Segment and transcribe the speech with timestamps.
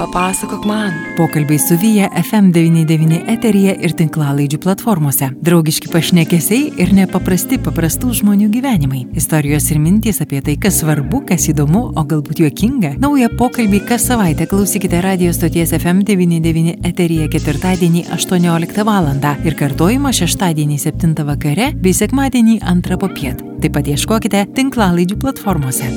[0.00, 0.92] Papasakok man.
[1.16, 5.26] Pokalbiai su Vyja FM99 eteryje ir tinklalaidžių platformose.
[5.44, 9.02] Draugiški pašnekesiai ir nepaprasti paprastų žmonių gyvenimai.
[9.20, 12.94] Istorijos ir mintys apie tai, kas svarbu, kas įdomu, o galbūt juokinga.
[13.02, 19.10] Naują pokalbį kas savaitę klausykite radio stoties FM99 eteryje ketvirtadienį 18 val.
[19.44, 23.44] ir kartojimą šeštadienį 7 vakare bei sekmadienį 2 popiet.
[23.60, 25.92] Taip pat ieškokite tinklalaidžių platformose.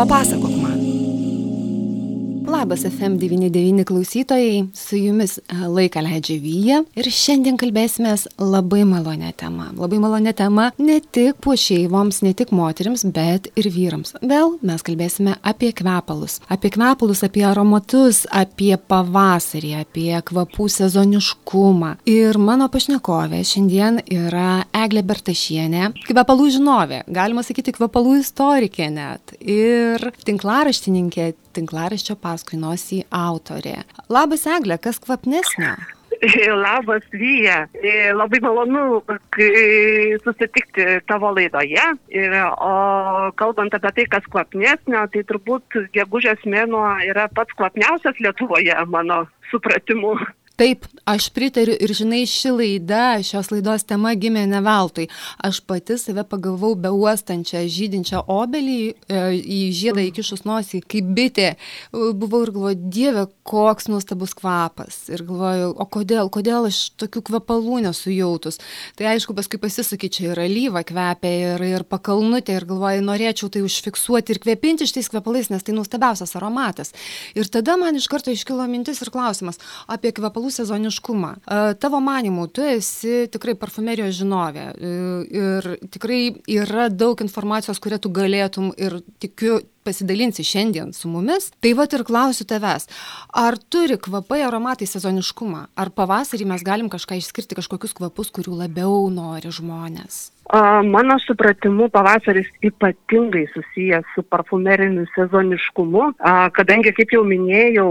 [0.00, 0.59] Papasakok.
[2.50, 8.10] Labas FM99 klausytojai, su jumis e, laiką leidžia Vyja ir šiandien kalbėsime
[8.42, 9.68] labai malonę temą.
[9.78, 14.16] Labai malonę temą ne tik po šeimoms, ne tik moteriams, bet ir vyrams.
[14.32, 16.40] Vėl mes kalbėsime apie kvepalus.
[16.50, 21.92] Apie kvepalus, apie aromatus, apie pavasarį, apie kvapų sezoniškumą.
[22.10, 29.36] Ir mano pašnekovė šiandien yra Eglė Bertašienė, kvepalų žinovė, galima sakyti kvepalų istorikė net.
[29.38, 33.80] Ir tinklaraštininkė tinklaraščio paskui nosį autorė.
[34.12, 35.74] Labas, Eglė, kas kvapnesnio?
[36.64, 37.64] Labas, Vyja.
[38.14, 39.00] Labai malonu
[40.24, 41.86] susitikti tavo laidoje.
[42.12, 48.76] Ir, o kalbant apie tai, kas kvapnesnio, tai turbūt gegužės mėnuo yra pats kvapniausias Lietuvoje,
[48.92, 50.18] mano supratimu.
[50.60, 55.06] Taip, aš pritariu ir žinai, ši laida, šios laidos tema gimė ne veltui.
[55.40, 61.46] Aš pati save pagalvau be uostančią, žydinčią obelį, e, į žiedą įkišus nosį, kaip bitė.
[61.94, 64.98] Buvau ir galvoju, dieve, koks nuostabus kvapas.
[65.08, 68.60] Ir galvoju, o kodėl, kodėl aš tokių kvepalų nesujautus.
[69.00, 73.64] Tai aišku, paskui pasisakė, čia yra lyva kvepia ir, ir pakalnutė ir galvoju, norėčiau tai
[73.64, 76.92] užfiksuoti ir kvepinti šitais kvepalais, nes tai nuostabiausias aromatas.
[77.32, 79.56] Ir tada man iš karto iškilo mintis ir klausimas
[79.88, 81.34] apie kvepalų augalų sezoniškumą.
[81.80, 84.90] Tavo manimu, tu esi tikrai parfumerijos žinovė e,
[85.30, 91.50] ir tikrai yra daug informacijos, kurią tu galėtum ir tikiu pasidalinsi šiandien su mumis.
[91.60, 92.88] Tai va ir klausiu tavęs,
[93.34, 95.66] ar turi kvapai aromatai sezoniškumą?
[95.76, 100.28] Ar pavasarį mes galim kažką išskirti, kažkokius kvapus, kurių labiau nori žmonės?
[100.82, 106.08] Mano supratimu, pavasaris ypatingai susijęs su parfumeriniu sezoniškumu,
[106.56, 107.86] kadangi, kaip jau minėjau,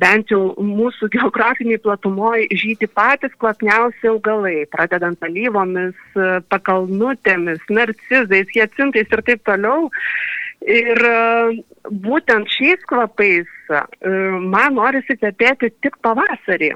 [0.00, 6.00] bent jau mūsų geografiniai platumoje žyti patys kvapniausi augalai, pradedant alyvomis,
[6.48, 9.90] pakalnutėmis, narcizais, hiecintais ir taip toliau.
[10.60, 10.98] Ir
[12.04, 13.48] būtent šiais kvapais
[14.52, 16.74] man norisi kvepėti tik pavasarį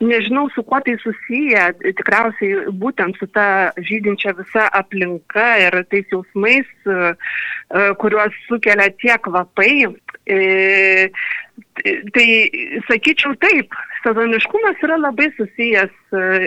[0.00, 6.68] nežinau su kuo tai susiję, tikriausiai būtent su ta žydinčia visa aplinka ir tais jausmais,
[6.84, 6.96] e,
[7.70, 9.86] e, kuriuos sukelia tie kvapai.
[10.26, 11.08] E,
[12.12, 12.28] tai
[12.88, 13.72] sakyčiau taip,
[14.04, 15.94] sezoniškumas yra labai susijęs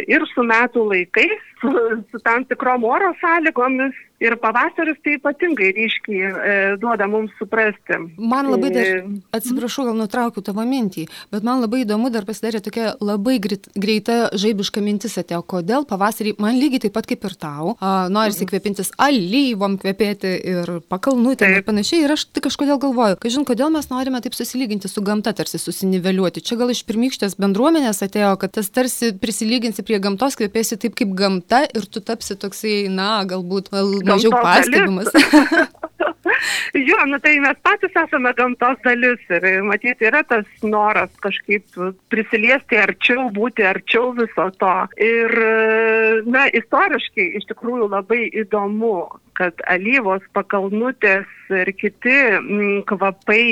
[0.08, 1.74] ir su metų laikais, su,
[2.12, 7.98] su tam tikrom oro sąlygomis ir pavasaris tai ypatingai ryškiai e, duoda mums suprasti.
[8.20, 9.04] Man labai dar, e,
[9.36, 14.18] atsiprašau, gal nutraukiu tavo mintį, bet man labai įdomu dar pasidarė tokia labai greit, greita
[14.36, 17.76] žaibiška mintis atėjo, kodėl pavasarį man lygiai taip pat kaip ir tau,
[18.12, 18.52] norisi mhm.
[18.52, 22.04] kvepintis alyvom kvepėti ir pakalnutėm ir panašiai.
[22.04, 25.62] Ir aš tik kažkodėl galvoju, kad žin, kodėl mes norime taip susilyginti su gamta, tarsi
[25.62, 26.44] susiniveliuoti.
[26.44, 29.14] Čia gal iš pirmykštės bendruomenės atėjo, kad tas tarsi
[29.50, 33.72] prisilyginsi prie gamtos, kvepėsi taip kaip gamta ir tu tapsi toksai, na, galbūt
[34.06, 35.10] mažiau pastebimas.
[36.74, 41.80] jo, nu tai mes patys esame gamtos dalis ir matyti yra tas noras kažkaip
[42.12, 44.76] prisiliesti arčiau, būti arčiau viso to.
[45.04, 45.36] Ir,
[46.30, 48.96] na, istoriškai iš tikrųjų labai įdomu,
[49.40, 53.46] kad alyvos, pakalnutės ir kiti mm, kvapai,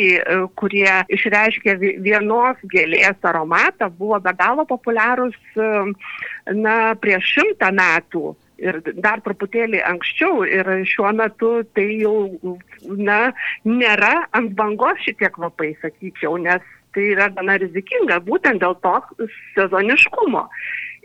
[0.59, 5.37] kurie išreiškia vienos gėlės aromatą, buvo be galo populiarūs,
[6.57, 12.15] na, prieš šimtą metų ir dar truputėlį anksčiau ir šiuo metu tai jau,
[12.87, 13.19] na,
[13.65, 16.63] nėra ant bangos šitie kvapai, sakyčiau, nes
[16.95, 18.95] tai yra gana rizikinga būtent dėl to
[19.55, 20.47] sezoniškumo.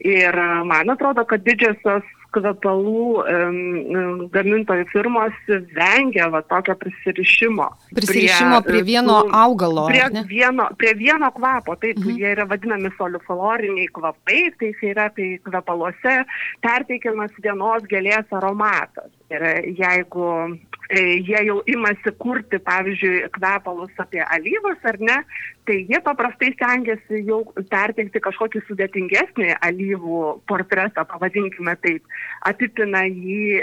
[0.08, 5.36] Ir man atrodo, kad didžiosios kvepalų gamintojų firmos
[5.76, 7.68] vengia va, tokio prisirišimo.
[7.96, 9.86] Prisirišimo prie, prie vieno tų, augalo.
[9.90, 12.18] Prie vieno, prie vieno kvapo, taip, mhm.
[12.18, 16.18] jie yra vadinami solifloriniai kvapai, tai yra, kai kvepaluose
[16.64, 19.10] perteikiamas vienos gėlės aromatas.
[19.32, 19.48] Ir
[19.78, 25.18] jeigu E, jie jau imasi kurti, pavyzdžiui, kvepalus apie alyvas ar ne,
[25.66, 27.40] tai jie paprastai stengiasi jau
[27.70, 32.04] perteikti kažkokį sudėtingesnį alyvų portretą, pavadinkime taip,
[32.48, 33.62] apipina jį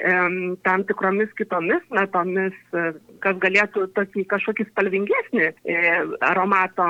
[0.66, 2.90] tam tikromis kitomis natomis, e,
[3.24, 5.78] kas galėtų tokį kažkokį spalvingesnį e,
[6.32, 6.88] aromato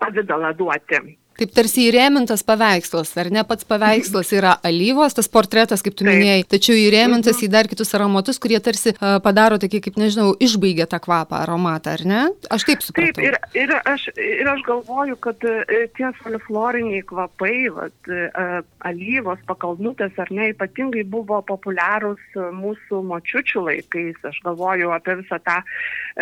[0.00, 1.02] pavydalą duoti.
[1.34, 6.12] Taip tarsi įrėmintas paveikslas, ar ne pats paveikslas yra alyvos, tas portretas, kaip tu Taip.
[6.12, 7.46] minėjai, tačiau įrėmintas mhm.
[7.46, 11.96] į dar kitus aromatus, kurie tarsi uh, padaro tokį, kaip nežinau, išbaigia tą kvapą, aromatą,
[11.98, 12.20] ar ne?
[12.54, 13.18] Aš taip suprantu.
[13.18, 19.42] Taip, ir, ir, aš, ir aš galvoju, kad uh, tie solifloriniai kvapai, vat, uh, alyvos,
[19.50, 24.22] pakalnutės, ar ne, ypatingai buvo populiarūs mūsų močiučių laikais.
[24.30, 25.58] Aš galvoju apie visą tą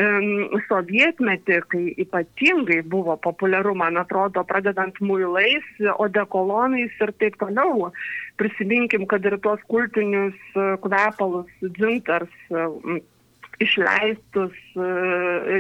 [0.01, 5.67] um, sovietmetį, kai ypatingai buvo populiaru, man atrodo, pradedant muilais,
[5.99, 7.91] odekolonais ir taip toliau.
[8.41, 12.33] Prisiminkim, kad ir tuos kultinius e, kvepalus, dzintars,
[13.63, 14.89] išleistus e,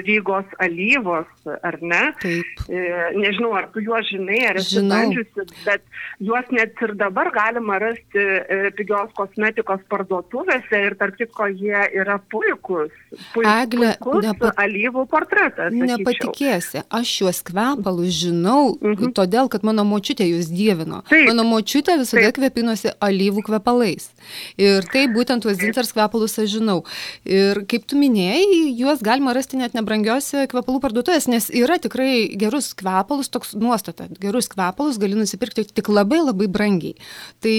[0.06, 1.30] Rygos alyvos,
[1.62, 2.02] ar ne?
[2.22, 2.64] Taip.
[2.68, 2.82] E,
[3.16, 5.84] nežinau, ar tu juos žinai, ar esi bandžiusi, bet
[6.22, 12.18] juos net ir dabar galima rasti e, pigios kosmetikos parduotuvėse ir tarp kitko jie yra
[12.32, 12.92] puikus.
[13.42, 13.94] Eglė,
[14.24, 14.56] nepat...
[14.62, 15.72] alyvų portretas.
[15.72, 15.90] Sakyčiau.
[15.92, 19.12] Nepatikėsi, aš šiuos kvepalus žinau, mhm.
[19.16, 21.02] todėl, kad mano močiutė jūs dievino.
[21.10, 21.28] Taip.
[21.30, 22.38] Mano močiutė visada Taip.
[22.40, 24.10] kvepinosi alyvų kvepalais.
[24.60, 26.80] Ir tai būtent tuos zintars kvepalus aš žinau.
[27.28, 32.70] Ir kaip tu minėjai, juos galima rasti net nebrangiose kvepalų parduotuvės, nes yra tikrai gerus
[32.78, 36.96] kvepalus, toks nuostata, gerus kvepalus gali nusipirkti tik labai labai brangiai.
[37.44, 37.54] Tai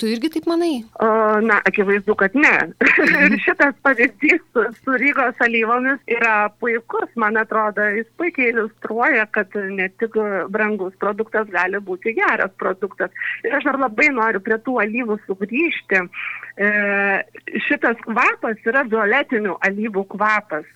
[0.00, 0.82] tu irgi taip manai?
[1.02, 1.08] O,
[1.44, 2.52] na, akivaizdu, kad ne.
[2.82, 9.54] Ir šitas pavyzdys su, su Rygos alyvomis yra puikus, man atrodo, jis puikiai iliustruoja, kad
[9.54, 10.18] ne tik
[10.50, 13.14] brangus produktas gali būti geras produktas.
[13.46, 16.02] Ir aš dar labai noriu prie tų alyvų sugrįžti.
[16.02, 20.66] E, šitas kvapas yra violetinių alyvų kvapas.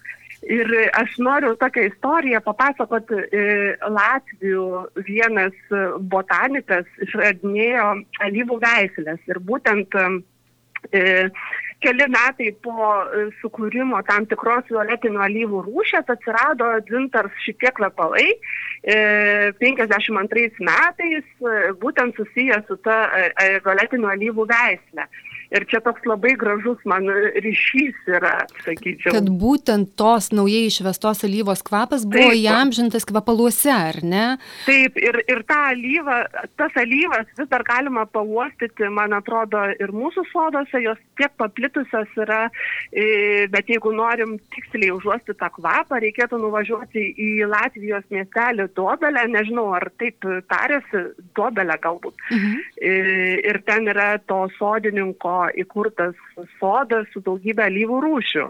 [0.45, 3.17] Ir aš noriu tokią istoriją papasakoti.
[3.33, 3.45] E,
[3.89, 4.67] Latvijų
[5.07, 5.57] vienas
[6.13, 7.87] botanikas išradinėjo
[8.27, 11.31] alyvų veislės ir būtent e,
[11.85, 18.29] keli metai po e, sukūrimo tam tikros violetinių alyvų rūšės atsirado dzintars šitie kvepalai.
[18.85, 21.45] 52 metais
[21.81, 22.99] būtent susijęs su ta
[23.65, 25.07] violetinių alyvų veislė.
[25.53, 27.07] Ir čia toks labai gražus man
[27.45, 29.13] ryšys yra, sakyčiau.
[29.15, 32.41] Kad būtent tos naujai išvestos alyvos kvapas buvo Taip.
[32.41, 34.25] įamžintas kvapaluose, ar ne?
[34.65, 36.19] Taip, ir, ir tą alyvą,
[36.59, 42.47] tas alyvas vis dar galima pauostyti, man atrodo, ir mūsų sodose, jos tiek paplitusios yra,
[43.53, 49.91] bet jeigu norim tiksliai užuosti tą kvapą, reikėtų nuvažiuoti į Latvijos miestelį Dobelę, nežinau, ar
[50.01, 51.05] taip tarėsi,
[51.37, 52.17] Dobelę galbūt.
[52.33, 52.59] Mhm.
[53.45, 56.15] Ir ten yra to sodininko įkurtas
[56.59, 58.47] sodas su daugybė alyvų rūšių.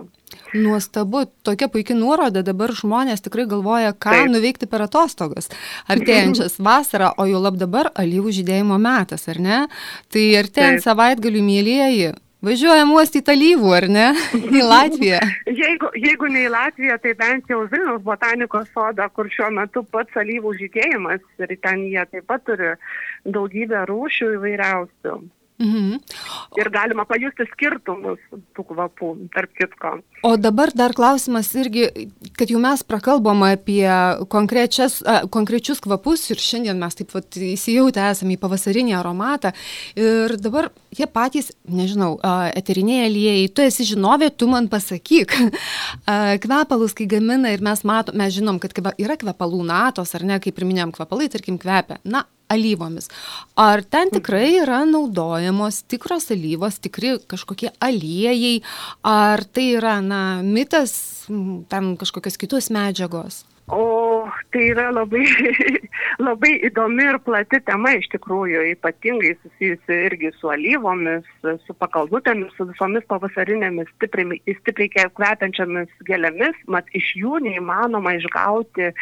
[0.54, 4.32] Nuostabu, tokia puikia nuoroda, dabar žmonės tikrai galvoja, ką Taip.
[4.34, 5.50] nuveikti per atostogas.
[5.90, 9.62] Artėjančias vasarą, o jau lab dabar alyvų žydėjimo metas, ar ne?
[10.14, 12.12] Tai artėjant savaitgalių mėlyjeji,
[12.44, 14.08] Važiuojam uostyti alyvų, ar ne?
[14.58, 15.20] Į Latviją.
[15.48, 20.18] jeigu, jeigu ne į Latviją, tai bent jau Vilniaus botanikos sodą, kur šiuo metu pats
[20.20, 22.74] alyvų žydėjimas ir ten jie taip pat turi
[23.24, 25.16] daugybę rūšių įvairiausių.
[25.62, 26.00] Mhm.
[26.58, 28.18] Ir galima pajusti skirtumus
[28.56, 29.92] tų kvapų, tarp kitko.
[30.26, 31.86] O dabar dar klausimas irgi,
[32.34, 33.86] kad jau mes prakalbom apie
[34.32, 39.54] konkrečius kvapus ir šiandien mes taip pat įsijautę esame į pavasarinį aromatą.
[39.94, 42.16] Ir dabar jie patys, nežinau,
[42.58, 45.38] eteriniai aliejai, tu esi žinovė, tu man pasakyk.
[46.44, 50.58] Kvepalus, kai gamina ir mes matome, mes žinom, kad yra kvepalų natos, ar ne, kaip
[50.58, 52.02] ir minėjom, kvepalai, tarkim, kvepia.
[52.02, 53.08] Na, alyvomis.
[53.56, 58.60] Ar ten tikrai yra naudojamos tikros alyvos, tikri kažkokie aliejai,
[59.06, 61.26] ar tai yra, na, mitas,
[61.72, 63.44] tam kažkokios kitos medžiagos?
[63.68, 65.24] O tai yra labai,
[66.26, 71.24] labai įdomi ir plati tema iš tikrųjų, ypatingai susijusi irgi su alyvomis,
[71.64, 78.92] su pakalbutėmis, su visomis pavasarinėmis stipriai, stipriai kvepiančiamis gėlėmis, mat iš jų neįmanoma išgauti e,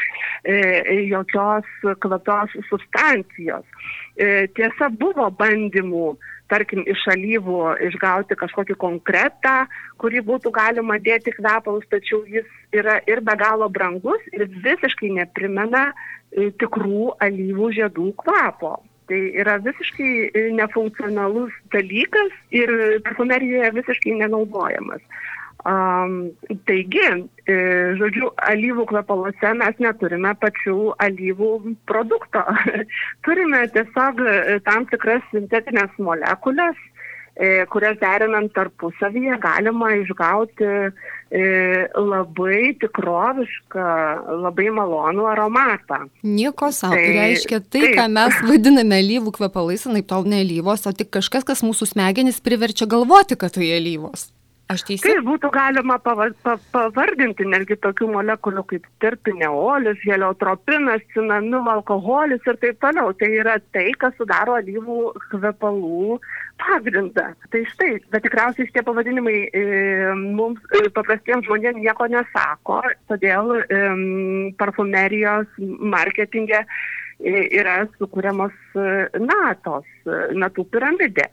[1.11, 1.67] jokios
[2.07, 3.67] kvapios substancijos.
[4.15, 6.13] E, tiesa, buvo bandymų
[6.53, 9.57] tarkim, iš alyvų išgauti kažkokį konkretą,
[10.03, 15.89] kurį būtų galima dėti kvepalus, tačiau jis yra ir be galo brangus ir visiškai neprimena
[15.93, 18.77] e, tikrų alyvų žiedų kvapo.
[19.13, 22.71] Tai yra visiškai e, nefunkcionalus dalykas ir
[23.05, 25.03] parfumerijoje visiškai nenaudojamas.
[25.69, 26.15] Um,
[26.67, 27.05] taigi,
[27.45, 27.57] e,
[28.01, 31.51] žodžiu, alyvų kvepaluose mes neturime pačių alyvų
[31.87, 32.43] produkto.
[33.29, 36.81] turime tiesiog e, tam tikras sintetinės molekulės,
[37.73, 41.45] kurias derinant tarpusavyje galima išgauti e,
[41.97, 43.87] labai tikrovišką,
[44.43, 46.03] labai malonų aromatą.
[46.29, 46.99] Nieko savo.
[46.99, 47.97] Tai reiškia tai, taip.
[47.97, 52.43] ką mes vadiname alyvų kvepalais, anaip tol ne alyvos, o tik kažkas, kas mūsų smegenis
[52.45, 54.29] priverčia galvoti, kad tai alyvos.
[54.73, 55.05] Aš teisė.
[55.09, 62.59] Tai būtų galima pava, pa, pavardinti netgi tokių molekulių kaip tirpineolis, heliotropinas, cinamil, alkoholis ir
[62.63, 63.13] taip toliau.
[63.19, 64.99] Tai yra tai, kas sudaro alyvų
[65.33, 66.19] kvepalų
[66.63, 67.29] pagrindą.
[67.53, 69.65] Tai štai, bet tikriausiai šitie pavadinimai e,
[70.39, 73.83] mums e, paprastiems žmonėms nieko nesako, todėl e,
[74.61, 75.49] parfumerijos
[75.93, 81.29] marketingė e, yra sukūriamos e, natos, e, natų piramidė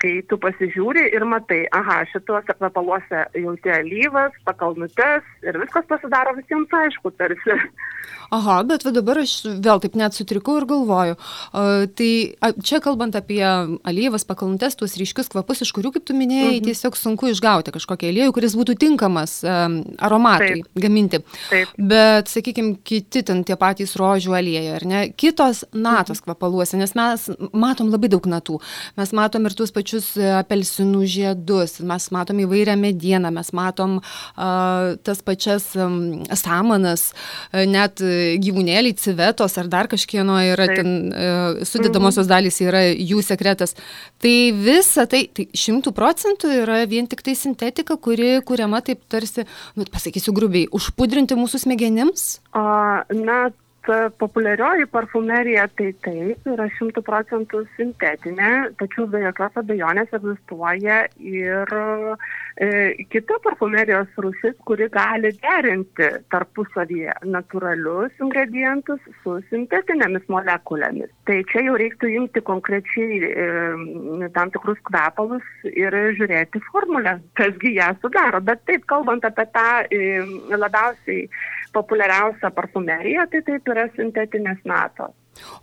[0.00, 6.72] kai tu pasižiūri ir matai, aha, šituose kvapaluose jauti alyvas, pakalnutes ir viskas pasidaro visiems
[6.80, 7.58] aišku tarsi.
[8.34, 11.16] Aha, bet va dabar aš vėl taip net sutrikau ir galvoju.
[11.16, 12.10] Uh, tai
[12.42, 16.66] a, čia kalbant apie alyvas, pakalnutes, tuos ryškius kvapus, iš kurių, kaip tu minėjai, mhm.
[16.66, 20.82] tiesiog sunku išgauti kažkokį aliejų, kuris būtų tinkamas um, aromatui taip.
[20.86, 21.22] gaminti.
[21.50, 21.74] Taip.
[21.78, 25.04] Bet, sakykime, kiti ten tie patys rožių aliejai, ar ne?
[25.14, 26.26] Kitos natos mhm.
[26.26, 28.58] kvapaluose, nes mes matom labai daug natų.
[28.98, 30.06] Mes matom ir tuos pačius
[30.38, 37.08] apelsinų žiedus, mes matom įvairią medieną, mes matom uh, tas pačias um, samanas,
[37.50, 38.00] uh, net
[38.42, 40.78] gyvūnėliai, civetos ar dar kažkieno yra taip.
[40.78, 43.74] ten uh, sudėdamosios dalys, yra jų sekretas.
[44.22, 49.46] Tai visa tai, tai šimtų procentų yra vien tik tai sintetika, kuri kuriama taip tarsi,
[49.74, 52.36] nu, pasakysiu grubiai, užpudrinti mūsų smegenims?
[52.54, 52.66] O,
[53.16, 53.46] na,
[54.18, 58.50] populiarioji parfumerija tai taip yra šimtų procentų sintetinė,
[58.80, 62.68] tačiau be jokios abejonės egzistuoja ir e,
[63.12, 71.12] kita parfumerijos rušis, kuri gali derinti tarpusavyje natūralius ingredientus su sintetinėmis molekulėmis.
[71.28, 77.92] Tai čia jau reiktų imti konkrečiai e, tam tikrus kvepalus ir žiūrėti formulę, kasgi ją
[78.02, 78.42] sudaro.
[78.44, 80.02] Bet taip, kalbant apie tą e,
[80.56, 81.26] labiausiai
[81.76, 85.14] populiariausia parfumerija, tai taip yra sintetinės natos.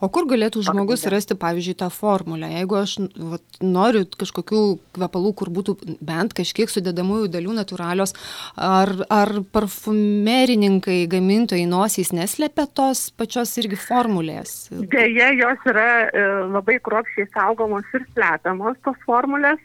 [0.04, 2.50] O kur galėtų žmogus rasti, pavyzdžiui, tą formulę?
[2.52, 4.62] Jeigu aš vat, noriu kažkokių
[4.98, 8.16] kvepalų, kur būtų bent kažkiek sudėdamųjų dalių natūralios,
[8.60, 14.56] ar, ar parfumerininkai, gamintojai nosys neslėpia tos pačios irgi formulės?
[14.94, 19.62] Deja, jos yra e, labai kruopščiai saugomos ir slepiamos tos formulės,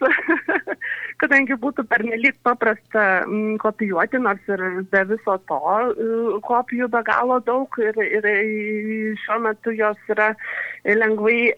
[1.22, 6.08] kadangi būtų pernelyg paprasta m, kopijuoti, nors ir be viso to e,
[6.46, 8.30] kopijų be galo daug ir, ir
[9.24, 10.28] šiuo metu jos jos yra
[10.84, 11.52] lengvai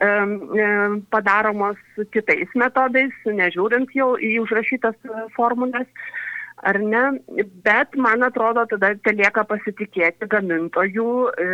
[1.11, 1.79] padaromos
[2.13, 4.97] kitais metodais, nežiūrint jau į užrašytas
[5.37, 5.89] formulės
[6.63, 7.03] ar ne,
[7.65, 11.47] bet man atrodo, tada telieka pasitikėti gamintojų e,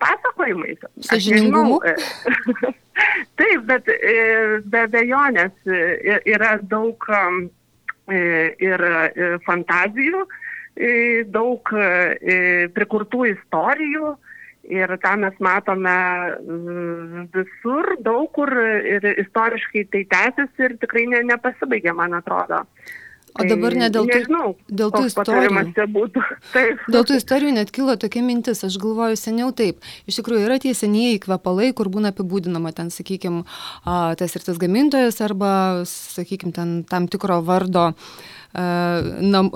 [0.00, 0.80] pasakojimais.
[1.10, 1.76] Sažiningumu?
[3.36, 4.14] Taip, bet e,
[4.64, 8.24] be abejonės e, yra daug e,
[8.64, 10.24] ir e, fantazijų,
[10.72, 10.92] e,
[11.28, 14.14] daug e, prikurtų istorijų.
[14.16, 14.31] E,
[14.70, 15.94] Ir tą mes matome
[16.38, 22.62] mm, visur, daug kur ir istoriškai tai tęsiasi ir tikrai ne, nepasibaigė, man atrodo.
[23.32, 25.52] O dabar ne dėl, Nežinau, dėl tų istorijų.
[26.92, 29.80] Dėl tų istorijų net kilo tokia mintis, aš galvoju seniau taip.
[30.04, 33.46] Iš tikrųjų yra tie senieji kvepalai, kur būna apibūdinama ten, sakykime,
[34.20, 35.54] tas ir tas gamintojas arba,
[35.88, 38.20] sakykime, ten tam tikro vardo uh,
[38.52, 39.48] nam,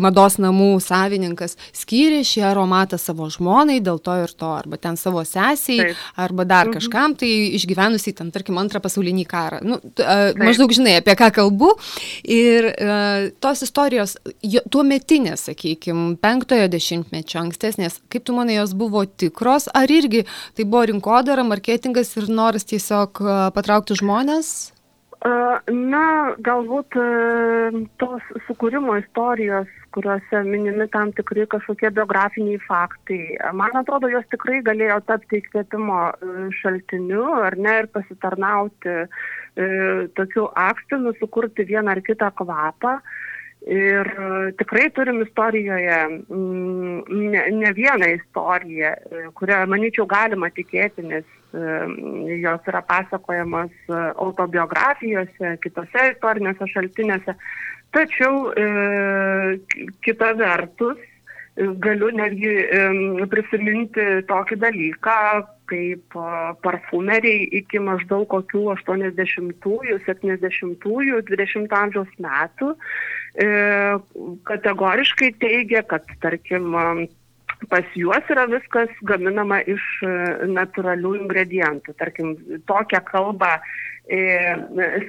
[0.00, 5.24] mados namų savininkas skyrė šį aromatą savo žmonai dėl to ir to, arba ten savo
[5.26, 6.04] sesiai, Taip.
[6.16, 6.78] arba dar mhm.
[6.78, 9.60] kažkam, tai išgyvenusiai ten, tarkim, antrą pasaulinį karą.
[9.66, 9.80] Nu,
[10.40, 11.74] maždaug žinai, apie ką kalbu.
[12.28, 12.70] Ir
[13.44, 14.16] tos istorijos,
[14.72, 20.24] tuo metinės, sakykime, penktojo dešimtmečio ankstesnės, kaip tu manai, jos buvo tikros, ar irgi
[20.56, 23.22] tai buvo rinkodara, marketingas ir noras tiesiog
[23.56, 24.77] patraukti žmonės?
[25.18, 26.02] Na,
[26.46, 26.94] galbūt
[27.98, 35.00] tos sukūrimo istorijos, kuriuose minimi tam tikri kažkokie biografiniai faktai, man atrodo, jos tikrai galėjo
[35.08, 35.98] tapti įkvėpimo
[36.60, 38.94] šaltiniu ar ne ir pasitarnauti
[40.14, 43.00] tokiu akstinu, sukurti vieną ar kitą kvapą.
[43.66, 44.06] Ir
[44.56, 45.96] tikrai turim istorijoje
[46.28, 48.92] ne, ne vieną istoriją,
[49.34, 57.34] kurią, manyčiau, galima tikėti, nes jos yra pasakojamos e, autobiografijose, kitose istorinėse šaltinėse.
[57.96, 58.66] Tačiau e,
[60.04, 61.00] kita vertus,
[61.82, 62.52] galiu netgi
[63.32, 65.20] prisiminti tokį dalyką,
[65.68, 66.14] kaip
[66.62, 73.17] parfumeriai iki maždaug kokių 80-ųjų, 70-ųjų, 20 amžiaus metų e,
[74.48, 76.74] kategoriškai teigia, kad, tarkim,
[77.66, 80.14] pas juos yra viskas gaminama iš e,
[80.54, 81.94] natūralių ingredientų.
[81.98, 82.34] Tarkim,
[82.70, 83.50] tokią kalbą
[84.06, 84.20] e,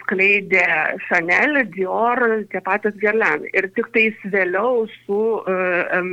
[0.01, 0.65] skleidė
[1.08, 3.46] Chanel, Dior, tie patys Gerlen.
[3.53, 6.03] Ir tik tais vėliau su e,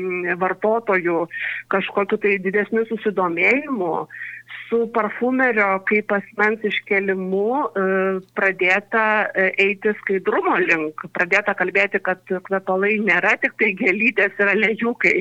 [0.44, 1.26] vartotojų
[1.72, 3.92] kažkokiu tai didesniu susidomėjimu
[4.66, 7.70] su parfumerio kaip asmens iškelimu
[8.38, 9.04] pradėta
[9.62, 15.14] eiti skaidrumo link, pradėta kalbėti, kad kvepalai nėra tik tai gelytės ir alejukai,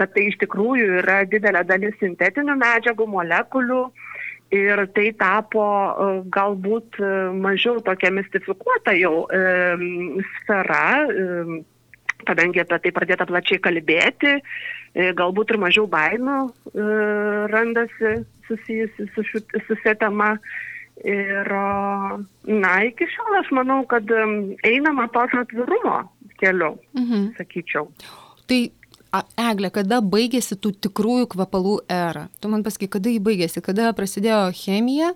[0.00, 3.84] kad tai iš tikrųjų yra didelė dalis sintetinių medžiagų, molekulių.
[4.52, 6.98] Ir tai tapo e, galbūt
[7.40, 9.38] mažiau tokia mistifikuota jau e,
[10.34, 11.62] sfera, e,
[12.28, 16.84] kadangi apie tai pradėta plačiai kalbėti, e, galbūt ir mažiau baimų e,
[17.52, 18.12] randasi
[18.48, 20.34] susijusi su, su šia tema.
[21.08, 21.48] Ir,
[22.46, 24.06] na, iki šiol aš manau, kad
[24.68, 25.96] einama tokio atvirumo
[26.38, 27.32] keliu, mhm.
[27.38, 27.88] sakyčiau.
[28.46, 28.60] Tai
[29.12, 32.28] Eglė, kada baigėsi tų tikrųjų kvepalų era?
[32.40, 35.10] Tu man pasakai, kada jį baigėsi, kada prasidėjo chemija,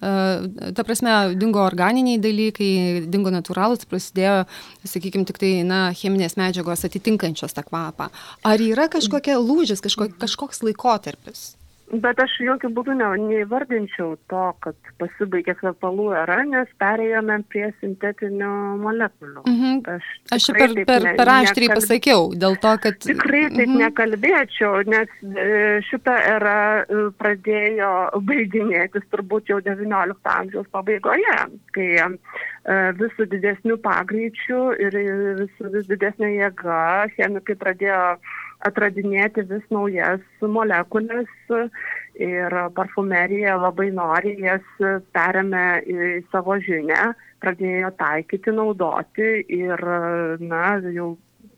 [0.00, 2.70] ta prasme, dingo organiniai dalykai,
[3.06, 4.48] dingo natūralus, prasidėjo,
[4.82, 8.10] sakykime, tik tai, na, cheminės medžiagos atitinkančios tą kvapą.
[8.42, 11.52] Ar yra kažkokia lūžis, kažko, kažkoks laikotarpis?
[11.86, 18.48] Bet aš jokių būdų ne, neįvardinčiau to, kad pasibaigė kvepalų era, nes perėjome prie sintetinių
[18.82, 19.44] molekulių.
[19.46, 19.76] Mhm.
[19.94, 21.78] Aš, aš per, per, per aštriai nekal...
[21.78, 22.98] pasakiau, dėl to, kad...
[23.06, 23.78] Tikrai taip mhm.
[23.84, 25.46] nekalbėčiau, nes e,
[25.86, 27.92] šitą erą e, pradėjo
[28.32, 31.36] baiginėtis turbūt jau XIX amžiaus pabaigoje,
[31.76, 32.08] kai e,
[32.98, 34.98] vis su didesniu pagreičiu ir
[35.38, 36.82] vis, vis didesnė jėga
[37.14, 38.02] chemikai pradėjo
[38.64, 41.28] atradinėti vis naujas molekulės
[42.16, 44.64] ir parfumerija labai nori jas
[45.16, 47.12] perėmė į savo žinę,
[47.44, 49.82] pradėjo taikyti, naudoti ir,
[50.40, 51.12] na, jau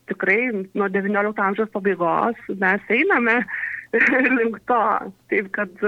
[0.09, 3.37] tikrai nuo XIX amžiaus pabaigos mes einame
[4.37, 4.81] link to.
[5.31, 5.85] Taip, kad.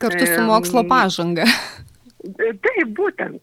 [0.00, 1.46] Kartu su mokslo pažanga.
[2.36, 3.40] Taip, būtent.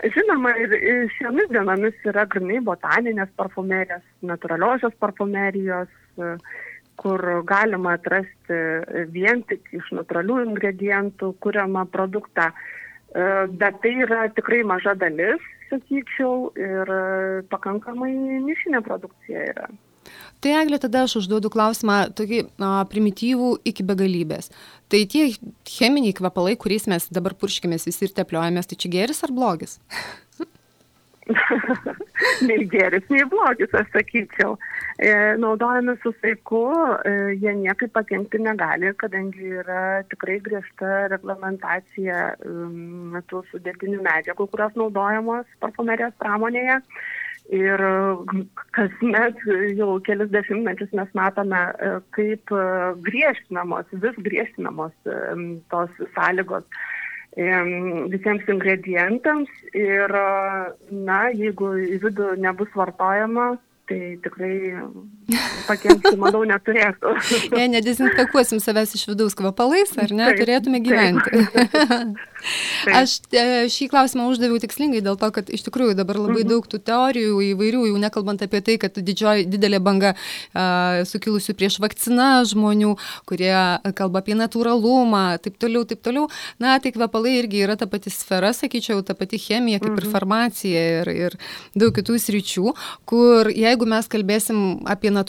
[0.00, 0.72] Žinoma, ir
[1.18, 5.90] šiomis dienomis yra grinai botaninės parfumerijos, natūraliosios parfumerijos,
[7.00, 8.60] kur galima atrasti
[9.12, 12.50] vien tik iš natūralių ingredientų kuriamą produktą.
[12.50, 13.22] E,
[13.60, 16.92] bet tai yra tikrai maža dalis, sakyčiau, ir
[17.52, 18.12] pakankamai
[18.48, 19.70] nišinė produkcija yra.
[20.40, 24.48] Tai Eglė, tada aš užduodu klausimą tokį a, primityvų iki begalybės.
[24.90, 25.28] Tai tie
[25.68, 29.78] cheminiai kvepalai, kuriais mes dabar purškimės visi ir tepliojamės, tai čia geris ar blogis?
[32.48, 34.56] nei geris, nei blogis, aš sakyčiau.
[34.98, 36.62] E, naudojami su saiku,
[37.04, 44.76] e, jie niekaip pakengti negali, kadangi yra tikrai griežta reglamentacija um, tų sudėtinių medžiagų, kurios
[44.78, 46.80] naudojamos parfumerijos pramonėje.
[47.50, 47.82] Ir
[48.76, 49.40] kasmet
[49.74, 52.66] jau kelis dešimtmečius mes matome, e, kaip e,
[53.08, 55.16] griežtinamos, vis griežtinamos e,
[55.72, 56.66] tos sąlygos
[58.10, 59.50] visiems ingredientams.
[59.78, 60.14] Ir,
[60.90, 63.52] na, jeigu į vidų nebus vartojama,
[63.90, 64.54] tai tikrai
[65.68, 67.14] pakenkti, manau, neturėtų.
[67.58, 71.44] Jei nedezinfekuosim savęs iš vidaus kvapalais, ar ne, taip, turėtume gyventi.
[72.40, 72.94] Taip.
[72.96, 76.48] Aš e, šį klausimą uždaviau tikslingai dėl to, kad iš tikrųjų dabar labai mhm.
[76.48, 81.76] daug tų teorijų įvairių, jau nekalbant apie tai, kad didžioji, didelė banga uh, sukilusių prieš
[81.84, 82.94] vakciną žmonių,
[83.28, 83.52] kurie
[83.98, 86.28] kalba apie natūralumą, taip toliau, taip toliau.
[86.62, 90.00] Na, tai kvapalai irgi yra ta pati sfera, sakyčiau, ta pati chemija, kaip mhm.
[90.00, 91.38] ir farmacija ir, ir
[91.76, 92.74] daug kitų sričių,
[93.08, 95.19] kur jeigu mes kalbėsim apie natūralumą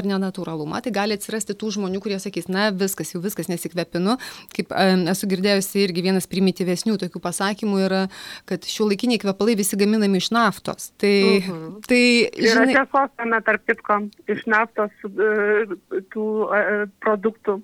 [0.00, 4.16] ir nenatūralumą, tai gali atsirasti tų žmonių, kurie sakys, na viskas, jau viskas nesikvepinu.
[4.56, 4.74] Kaip
[5.12, 8.02] esu girdėjusi irgi vienas primityvesnių tokių pasakymų yra,
[8.48, 10.90] kad šių laikiniai kvepalai visi gaminami iš naftos.
[10.98, 11.60] Tai, uh mhm.
[11.66, 11.86] -huh.
[11.88, 12.02] tai
[12.36, 12.72] žinai...
[12.72, 17.62] Yra tiesos tame tarp kitko, iš naftos e, tų e, produktų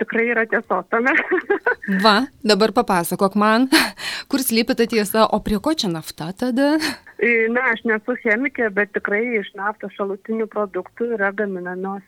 [0.00, 1.14] tikrai yra tiesos tame.
[2.04, 3.68] Va, dabar papasakok man,
[4.30, 6.76] kur slypi ta tiesa, o prie ko čia nafta tada?
[7.22, 12.02] Na, aš nesu chemikė, bet tikrai iš naftos šalutinių produktų yra gaminamos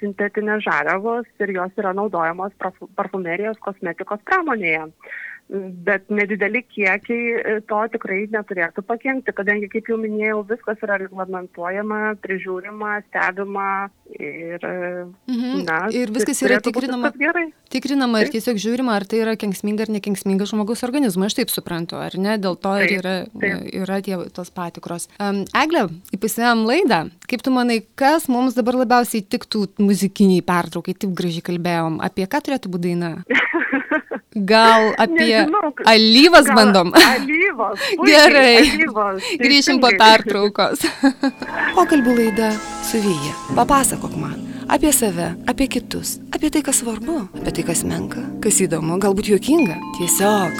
[0.00, 2.56] sintetinės žaliavos ir jos yra naudojamos
[2.98, 4.88] parfumerijos kosmetikos pramonėje
[5.48, 12.16] bet nedideli kiekiai e, to tikrai neturėtų pakengti, kadangi, kaip jau minėjau, viskas yra reglamentuojama,
[12.24, 13.68] prižiūrima, stebima
[14.10, 15.62] ir, e, mhm.
[15.68, 17.12] na, ir viskas yra tikrinama.
[17.70, 22.00] Tikrinama ir tiesiog žiūrima, ar tai yra kenksminga ar nekenksminga žmogus organizmui, aš taip suprantu,
[22.02, 23.70] ar ne, dėl to taip, yra, taip.
[23.84, 25.06] yra tie tos patikros.
[25.22, 31.14] Um, Egle, įpusėjom laidą, kaip tu manai, kas mums dabar labiausiai tiktų muzikiniai pertraukai, taip
[31.14, 33.14] gražiai kalbėjom, apie ką turėtų būti daina?
[34.36, 36.92] Gal apie Nežinau, alyvas gal bandom?
[37.16, 37.80] Alyvos.
[37.96, 38.56] Puikiai, Gerai.
[38.60, 40.84] Alyvos, Grįšim po pertraukos.
[41.76, 42.52] Pokalbių laida
[42.84, 43.32] su Vyja.
[43.56, 48.58] Papasakok man, Apie save, apie kitus, apie tai, kas svarbu, apie tai, kas menka, kas
[48.64, 49.78] įdomu, galbūt juokinga.
[50.00, 50.58] Tiesiog.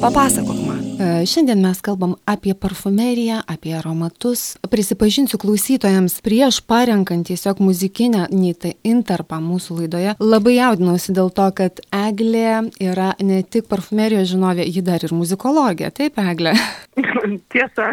[0.00, 0.83] Papasakok man.
[0.94, 4.54] E, šiandien mes kalbam apie parfumeriją, apie aromatus.
[4.70, 8.28] Prisipažinsiu klausytojams, prieš parenkant tiesiog muzikinę
[8.60, 14.66] tai interpą mūsų laidoje, labai jaudinausi dėl to, kad Eglė yra ne tik parfumerijos žinovė,
[14.68, 15.90] ji dar ir muzikologė.
[15.90, 16.54] Taip, Eglė?
[17.52, 17.90] Tiesa.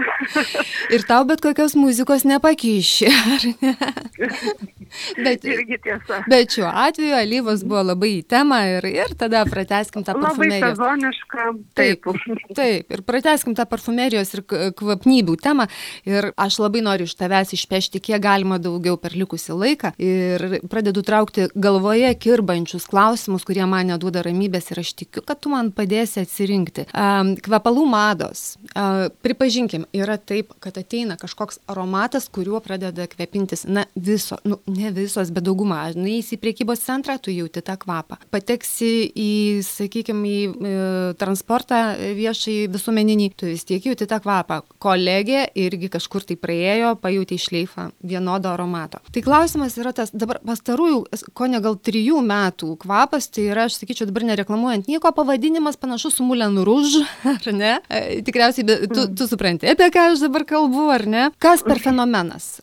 [0.94, 3.76] Ir tau bet kokios muzikos nepakyši, ar ne?
[5.26, 6.22] Bet, Irgi tiesa.
[6.32, 10.78] Bet šiuo atveju alyvos buvo labai į temą ir, ir tada prateskim tą parfumerijos.
[10.78, 11.48] Labai sezoniška.
[11.78, 12.02] Taip.
[12.02, 14.44] Taip, taip ir prateskim tą parfumerijos ir
[14.78, 15.68] kvapnybių temą.
[16.08, 19.94] Ir aš labai noriu iš tavęs išpešti kiek galima daugiau per likusį laiką.
[20.02, 25.52] Ir pradedu traukti galvoje kirbančius klausimus, kurie man neduoda ramybės ir aš tikiu, kad tu
[25.54, 26.88] man padėsi atsirinkti.
[26.96, 28.56] Um, kvapalų mados.
[28.72, 34.81] Uh, pripažinkim, yra taip, kad ateina kažkoks aromatas, kuriuo pradeda kvepintis, na, viso, nu, ne
[34.90, 35.84] visos, bet dauguma.
[35.96, 38.18] Nueisi į priekybos centrą, tu jauti tą kvapą.
[38.34, 39.32] Pateksi į,
[39.66, 40.74] sakykime, į e,
[41.22, 41.82] transportą
[42.18, 44.62] viešai visuomeninį, tu vis tiek jauti tą kvapą.
[44.82, 49.02] Kolegė irgi kažkur tai praėjo, pajūti šleifą vienodo aromato.
[49.12, 51.04] Tai klausimas yra tas, dabar pastarųjų,
[51.38, 56.20] ko ne gal trijų metų kvapas, tai yra, aš sakyčiau, dabar nereklamuojant nieko, pavadinimas panašus
[56.20, 57.04] su Mulen Rouge,
[57.36, 57.78] ar ne?
[57.90, 61.28] E, tikriausiai, tu, tu supranti, apie ką aš dabar kalbu, ar ne?
[61.42, 62.54] Kas per fenomenas?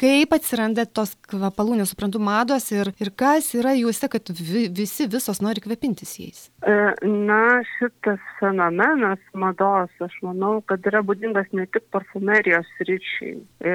[0.00, 1.14] Kaip atsiranda tos
[1.56, 6.40] kvapalų, nesuprantu, mados ir, ir kas yra juose, kad vi, visi visos nori kvepintis jais?
[6.60, 6.74] E,
[7.06, 13.40] na, šitas fenomenas mados, aš manau, kad yra būdingas ne tik parfumerijos ryčiai.
[13.64, 13.74] E,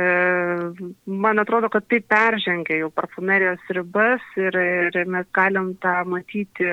[1.06, 4.54] man atrodo, kad tai peržengia jau parfumerijos ribas ir,
[4.94, 6.70] ir mes galim tą matyti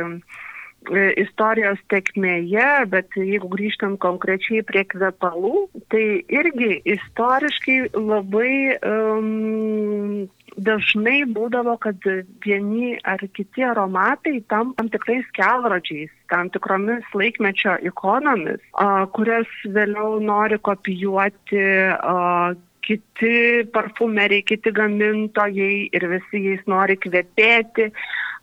[0.89, 10.29] E, istorijos tekmėje, bet jeigu grįžtam konkrečiai prie kvepalų, tai irgi istoriškai labai um,
[10.65, 12.03] dažnai būdavo, kad
[12.45, 20.19] vieni ar kiti aromatai tam, tam tikrais kelrodžiais, tam tikromis laikmečio ikonomis, a, kurias vėliau
[20.25, 21.63] nori kopijuoti
[21.95, 22.55] a,
[22.89, 27.91] kiti parfumeriai, kiti gamintojai ir visi jais nori kvepėti.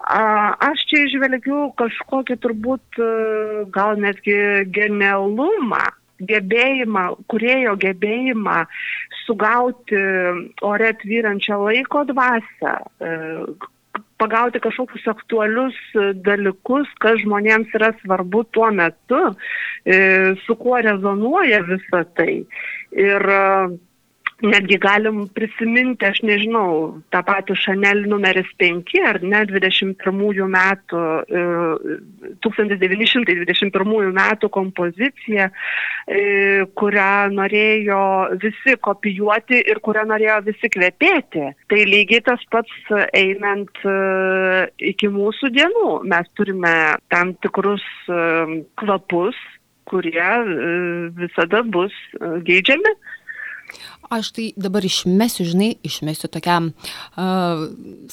[0.05, 3.07] Aš čia išvelgiu kažkokį turbūt e,
[3.73, 4.37] gal netgi
[4.75, 5.81] genialumą,
[6.29, 8.59] gebėjimą, kurėjo gebėjimą
[9.25, 10.01] sugauti
[10.61, 13.15] ore tvyrančią laiko dvasę, e,
[14.21, 15.77] pagauti kažkokius aktualius
[16.23, 19.21] dalykus, kas žmonėms yra svarbu tuo metu,
[19.85, 19.99] e,
[20.45, 22.45] su kuo rezonuoja visa tai.
[22.95, 23.27] Ir
[24.45, 31.01] netgi galim prisiminti, aš nežinau, tą patį Chanel numeris 5 ar ne 21 metų,
[32.45, 36.21] 1921 e, metų kompoziciją, e,
[36.79, 38.03] kurią norėjo
[38.43, 41.49] visi kopijuoti ir kurią norėjo visi kvepėti.
[41.71, 43.97] Tai lygiai tas pats einant e,
[44.93, 45.89] iki mūsų dienų.
[46.11, 46.75] Mes turime
[47.13, 47.83] tam tikrus
[48.79, 49.37] kvapus,
[49.85, 50.31] kurie
[51.17, 51.93] visada bus
[52.47, 52.93] geidžiami
[54.13, 57.63] Aš tai dabar išmesiu, žinai, išmesiu tokią uh,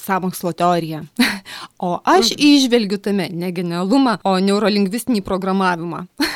[0.01, 1.03] samokslo teoriją.
[1.85, 2.45] o aš mhm.
[2.49, 6.05] išvelgiu tame ne genialumą, o neurolingvistinį programavimą.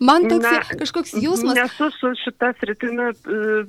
[0.00, 1.56] Man toks Na, kažkoks jausmas.
[1.58, 3.14] Nesu su šitas rytimi e,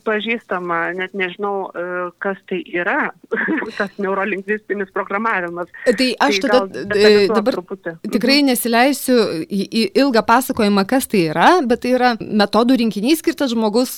[0.05, 1.85] pažįstama, net nežinau, e,
[2.23, 3.11] kas tai yra,
[3.77, 5.69] tas neurolingvistinis programavimas.
[5.85, 7.95] Tai aš tai tada gal, dabar truputį.
[8.09, 8.51] tikrai mhm.
[8.51, 13.95] nesileisiu į, į ilgą pasakojimą, kas tai yra, bet tai yra metodų rinkinys skirtas žmogus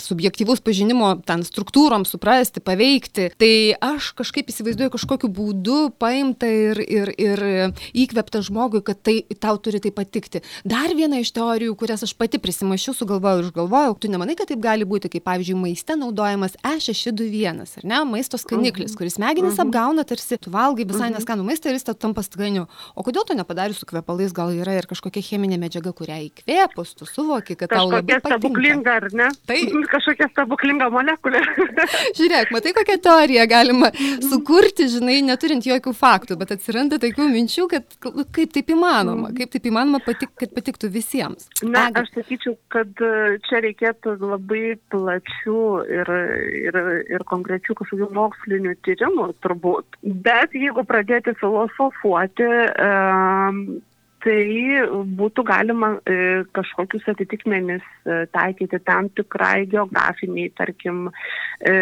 [0.00, 3.30] subjektyvus pažinimo ten struktūrom suprasti, paveikti.
[3.40, 3.54] Tai
[3.94, 7.44] aš kažkaip įsivaizduoju kažkokiu būdu paimta ir, ir, ir
[8.04, 10.42] įkvepta žmogui, kad tai tau turi tai patikti.
[10.66, 11.43] Dar viena iš teorijų,
[11.78, 15.56] kurias aš pati prisimašiau, sugalvojau ir išgalvojau, tu nemanai, kad taip gali būti, kaip pavyzdžiui,
[15.60, 18.98] maiste naudojamas E621, ar ne, maisto skaniklis, mhm.
[18.98, 19.66] kuris smegenis mhm.
[19.66, 21.18] apgauna, tarsi tu valgai visai mhm.
[21.18, 22.66] neskanų maistą ir jis tampa skaniu.
[22.94, 27.08] O kodėl to nepadarius su kvepalais, gal yra ir kažkokia cheminė medžiaga, kurią įkvėpus, tu
[27.08, 28.38] suvoki, kad tau labai patinka.
[28.38, 29.28] stebuklinga, ar ne?
[29.48, 29.58] Tai
[29.94, 31.42] kažkokia stebuklinga molekulė.
[32.18, 33.90] Žiūrėk, matai, kokią teoriją galima
[34.24, 37.98] sukurti, žinai, neturint jokių faktų, bet atsiranda tokių minčių, kad
[38.34, 41.33] kaip taip įmanoma, kaip taip įmanoma, patik, kad patiktų visiems.
[41.62, 42.02] Na, Ega.
[42.02, 45.62] aš sakyčiau, kad e, čia reikėtų labai plačių
[45.98, 46.12] ir,
[46.60, 46.78] ir,
[47.16, 49.98] ir konkrečių kažkokių mokslinių tyrimų turbūt.
[50.26, 52.50] Bet jeigu pradėti filosofuoti,
[52.84, 53.60] um,
[54.24, 54.44] tai
[55.18, 56.16] būtų galima e,
[56.56, 61.10] kažkokius atitikmenis e, taikyti tam tikrai geografiniai, tarkim,
[61.60, 61.74] e,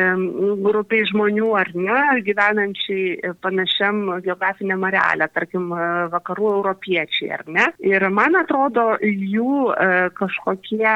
[0.67, 5.71] grupiai žmonių ar ne, gyvenančiai panašiam geografiniam arealę, tarkim,
[6.13, 7.69] vakarų europiečiai ar ne.
[7.87, 9.73] Ir man atrodo, jų
[10.19, 10.95] kažkokie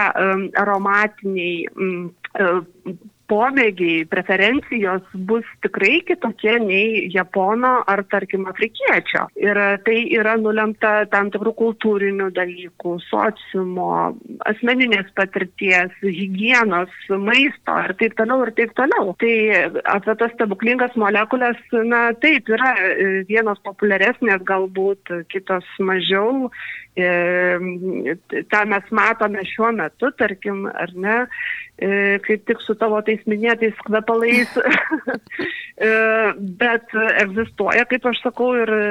[0.63, 1.67] aromatiniai
[3.31, 9.27] pomėgiai, preferencijos bus tikrai kitokie nei japono ar, tarkim, afrikiečio.
[9.41, 13.91] Ir tai yra nulemta tam tikrų kultūrinių dalykų, sociumo,
[14.51, 19.15] asmeninės patirties, hygienos, maisto ir taip toliau ir taip toliau.
[19.21, 19.35] Tai
[19.97, 22.75] apie tas stebuklingas molekulės, na taip, yra
[23.29, 26.51] vienos populiaresnės galbūt, kitos mažiau
[26.97, 33.77] tą mes matome šiuo metu, tarkim, ar ne, E, kaip tik su tavo tais minėtais
[33.85, 34.53] kvepalais,
[35.87, 35.91] e,
[36.61, 38.85] bet egzistuoja, kaip aš sakau, ir e,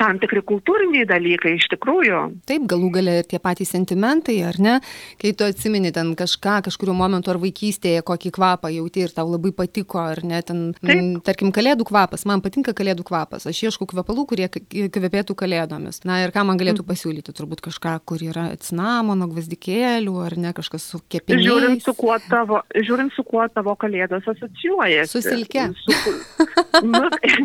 [0.00, 2.22] tam tikri kultūriniai dalykai iš tikrųjų.
[2.50, 4.78] Taip, galų galę ir tie patys sentimentai, ar ne,
[5.22, 9.54] kai tu atsimeni ten kažką, kažkuriuo momentu ar vaikystėje, kokį kvapą jauti ir tau labai
[9.54, 14.26] patiko, ar ne, ten, m, tarkim, kalėdų kvapas, man patinka kalėdų kvapas, aš ieškau kvepalų,
[14.32, 16.02] kurie kvepėtų kalėdomis.
[16.08, 16.90] Na ir ką man galėtų mm.
[16.90, 22.16] pasiūlyti, turbūt kažką, kur yra cinamono, gvazdikėlių, ar ne, kažkas su kepiniu žiūrint su kuo
[22.28, 25.10] tavo, žiūrint su kuo tavo kalėdos asocijuojasi.
[25.12, 25.66] Su silke.
[25.80, 26.14] Su,
[26.92, 27.02] nu,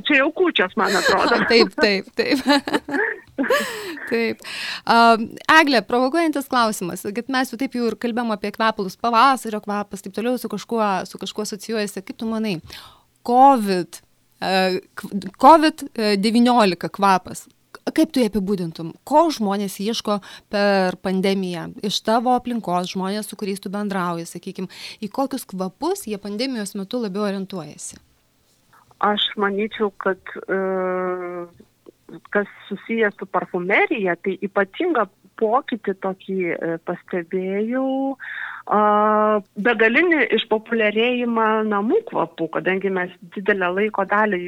[0.08, 1.42] čia jau kučios, man atrodo.
[1.52, 2.42] taip, taip, taip.
[4.12, 4.46] taip.
[4.88, 10.06] Um, Eglė, provokuojantis klausimas, kad mes jau taip jau ir kalbėjom apie kvepalus, pavasario kvapas,
[10.06, 12.06] taip toliau su kažkuo, su kažkuo asocijuojasi.
[12.06, 12.58] Kaip tu manai,
[13.28, 14.02] COVID,
[14.46, 14.80] uh,
[15.44, 17.48] COVID-19 kvapas,
[17.94, 20.18] kaip tu jį apibūdintum, ko žmonės ieško
[20.54, 21.68] per pandemiją?
[21.86, 24.72] Iš tavo aplinkos, žmonės, su kuriais tu bendrauji, sakykime,
[25.06, 28.02] į kokius kvapus jie pandemijos metu labiau orientuojasi?
[29.06, 30.18] Aš manyčiau, kad
[30.48, 31.46] uh,
[32.34, 35.06] kas susijęs su parfumerija, tai ypatinga
[35.42, 37.86] pokytį tokį e, pastebėjau,
[38.66, 44.40] begalinį išpopuliarėjimą namų kvapų, kadangi mes didelę laiko dalį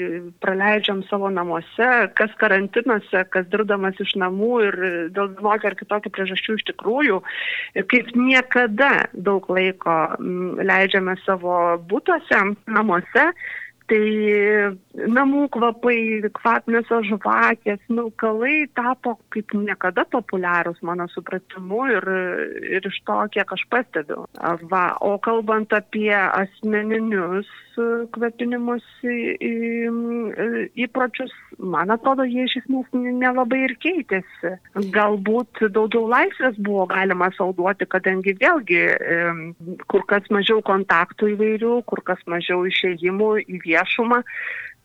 [0.42, 4.80] praleidžiam savo namuose, kas karantinuose, kas dirbdamas iš namų ir
[5.14, 7.22] dėl vienokio ar kitokio priežasčių iš tikrųjų,
[7.94, 10.00] kaip niekada daug laiko
[10.66, 13.30] leidžiame savo būtuose, namuose.
[13.88, 14.04] Tai
[14.98, 16.00] namų kvapai,
[16.38, 22.10] kvapniosios žvakės, smilkalai tapo kaip niekada populiarūs mano supratimu ir,
[22.78, 24.26] ir iš to, kiek aš pastebiu.
[24.72, 27.50] Va, o kalbant apie asmeninius
[28.10, 28.86] kvepinimus
[30.82, 34.56] įpročius, man atrodo, jie iš esmės nelabai ir keitėsi.
[34.96, 38.82] Galbūt daugiau laisvės buvo galima sauduoti, kadangi vėlgi
[39.92, 44.24] kur kas mažiau kontaktų įvairių, kur kas mažiau išėjimų į viešumą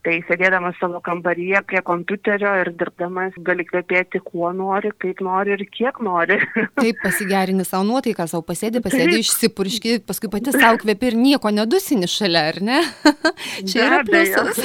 [0.03, 5.63] Tai sėdėdamas savo kambaryje prie kompiuterio ir dirbdamas gali kvepėti kuo nori, kaip nori ir
[5.71, 6.41] kiek nori.
[6.81, 12.11] Taip, pasigerini savo nuotaiką, savo pasėdį, pasėdį išsipurški, paskui pati savo kvepi ir nieko nedusini
[12.11, 12.81] šalia, ar ne?
[13.69, 14.59] Čia yra pliusas.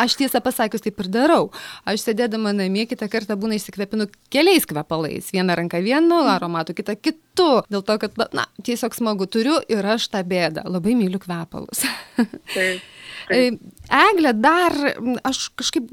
[0.00, 1.50] Aš tiesą pasakius taip ir darau.
[1.84, 5.28] Aš sėdėdama namie kitą kartą būna išsikvepinu keliais kvepalais.
[5.36, 7.50] Vieną ranką vienu aromatu, kitą kitu.
[7.68, 10.64] Dėl to, kad, na, tiesiog smagu turiu ir aš tą bėdą.
[10.64, 11.84] Labai myliu kvepalus.
[12.56, 12.91] Taip.
[13.30, 14.74] Eglė, dar
[15.28, 15.90] aš kažkaip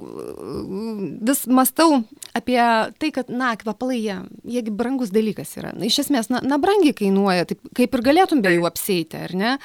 [1.28, 2.02] vis mastau
[2.38, 2.60] apie
[3.02, 4.18] tai, kad, na, kvepalai, jie,
[4.58, 5.74] jiegi brangus dalykas yra.
[5.76, 9.36] Na, iš esmės, na, na brangiai kainuoja, taip, kaip ir galėtum be jų apseiti, ar
[9.36, 9.56] ne?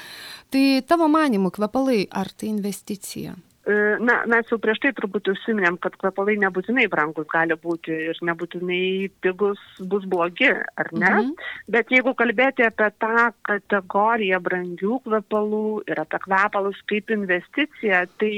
[0.53, 3.35] Tai tavo manimų kvepalai, ar tai investicija?
[3.65, 8.19] E, na, mes jau prieš tai turbūt užsiminėm, kad kvepalai nebūtinai brangus gali būti ir
[8.29, 11.09] nebūtinai pigus bus blogi, ar ne?
[11.09, 11.31] Mhm.
[11.73, 18.33] Bet jeigu kalbėti apie tą kategoriją brangių kvepalų ir apie kvepalus kaip investiciją, tai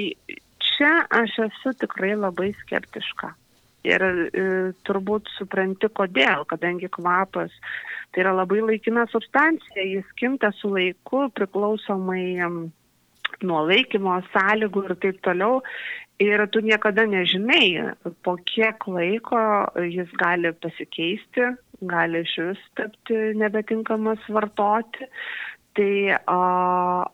[0.63, 3.33] čia aš esu tikrai labai skeptiška.
[3.87, 4.47] Ir e,
[4.87, 7.51] turbūt supranti kodėl, kadangi kvapas
[8.15, 12.39] tai yra labai laikina substancija, jis kinta su laiku priklausomai
[13.45, 15.62] nuo laikymo sąlygų ir taip toliau.
[16.17, 17.93] Ir tu niekada nežinai,
[18.26, 19.39] po kiek laiko
[19.86, 21.52] jis gali pasikeisti,
[21.86, 25.06] gali iš vis tapti nebetinkamas vartoti.
[25.78, 26.38] Tai o,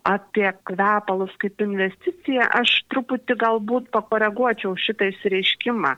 [0.08, 5.90] apie kvepalus kaip investiciją aš truputį galbūt pakoreguočiau šitą įsireiškimą.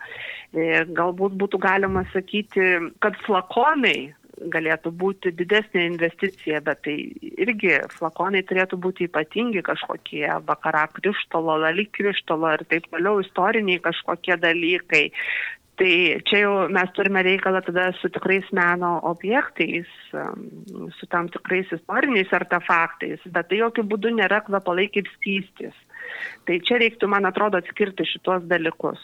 [0.51, 2.67] E, galbūt būtų galima sakyti,
[2.99, 4.11] kad flakonai
[4.53, 6.96] galėtų būti didesnė investicija, bet tai
[7.37, 14.37] irgi flakonai turėtų būti ypatingi kažkokie, vakara krištolo, lali krištolo ir taip toliau, istoriniai kažkokie
[14.42, 15.05] dalykai.
[15.77, 15.92] Tai
[16.25, 19.88] čia jau mes turime reikalą tada su tikrais meno objektais,
[20.96, 25.77] su tam tikrais istoriniais artefaktais, bet tai jokių būdų nėra kvapalai kaip skystis.
[26.47, 29.03] Tai čia reiktų, man atrodo, atskirti šitos dalykus.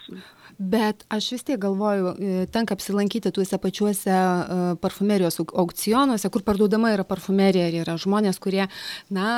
[0.57, 6.93] Bet aš vis tiek galvoju, e, tenka apsilankyti tuose pačiuose e, parfumerijos aukcionuose, kur parduodama
[6.93, 8.67] yra parfumerija ir yra žmonės, kurie,
[9.13, 9.29] na,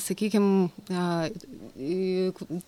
[0.00, 0.70] sakykime,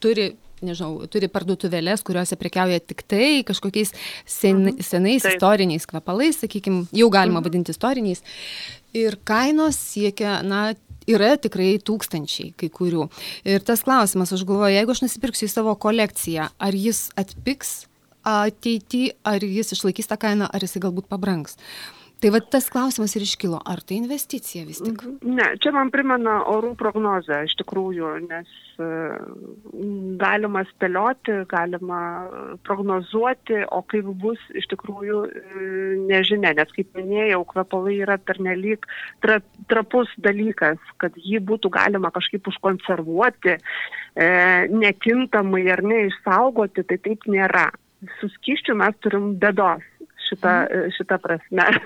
[0.03, 3.93] turi nežinau, turi parduotuvėlės, kuriuose prekiauja tik tai kažkokiais
[4.25, 4.85] sen, mhm.
[4.85, 5.37] senais Taip.
[5.37, 7.49] istoriniais kvepalais, sakykime, jau galima mhm.
[7.49, 8.23] vadinti istoriniais.
[8.97, 10.73] Ir kainos siekia, na,
[11.11, 13.09] yra tikrai tūkstančiai kai kurių.
[13.49, 17.83] Ir tas klausimas, aš galvoju, jeigu aš nusipirksiu į savo kolekciją, ar jis atpiks
[18.23, 21.59] ateityje, ar jis išlaikys tą kainą, ar jisai galbūt pabranks.
[22.23, 25.01] Tai va tas klausimas ir iškilo, ar tai investicija vis tik?
[25.03, 25.33] Mhm.
[25.39, 28.53] Ne, čia man primena orų prognozę iš tikrųjų, nes
[30.21, 32.01] galima spėlioti, galima
[32.67, 35.21] prognozuoti, o kaip bus iš tikrųjų
[36.11, 38.87] nežinia, nes kaip minėjau, kvepalai yra pernelyg
[39.25, 39.41] tra,
[39.71, 44.29] trapus dalykas, kad jį būtų galima kažkaip užkonservuoti, e,
[44.73, 47.71] nekintamai ar neišsaugoti, tai taip nėra.
[48.19, 49.85] Su skiščiu mes turim bėdos
[50.29, 50.93] šitą, mhm.
[50.99, 51.71] šitą prasme.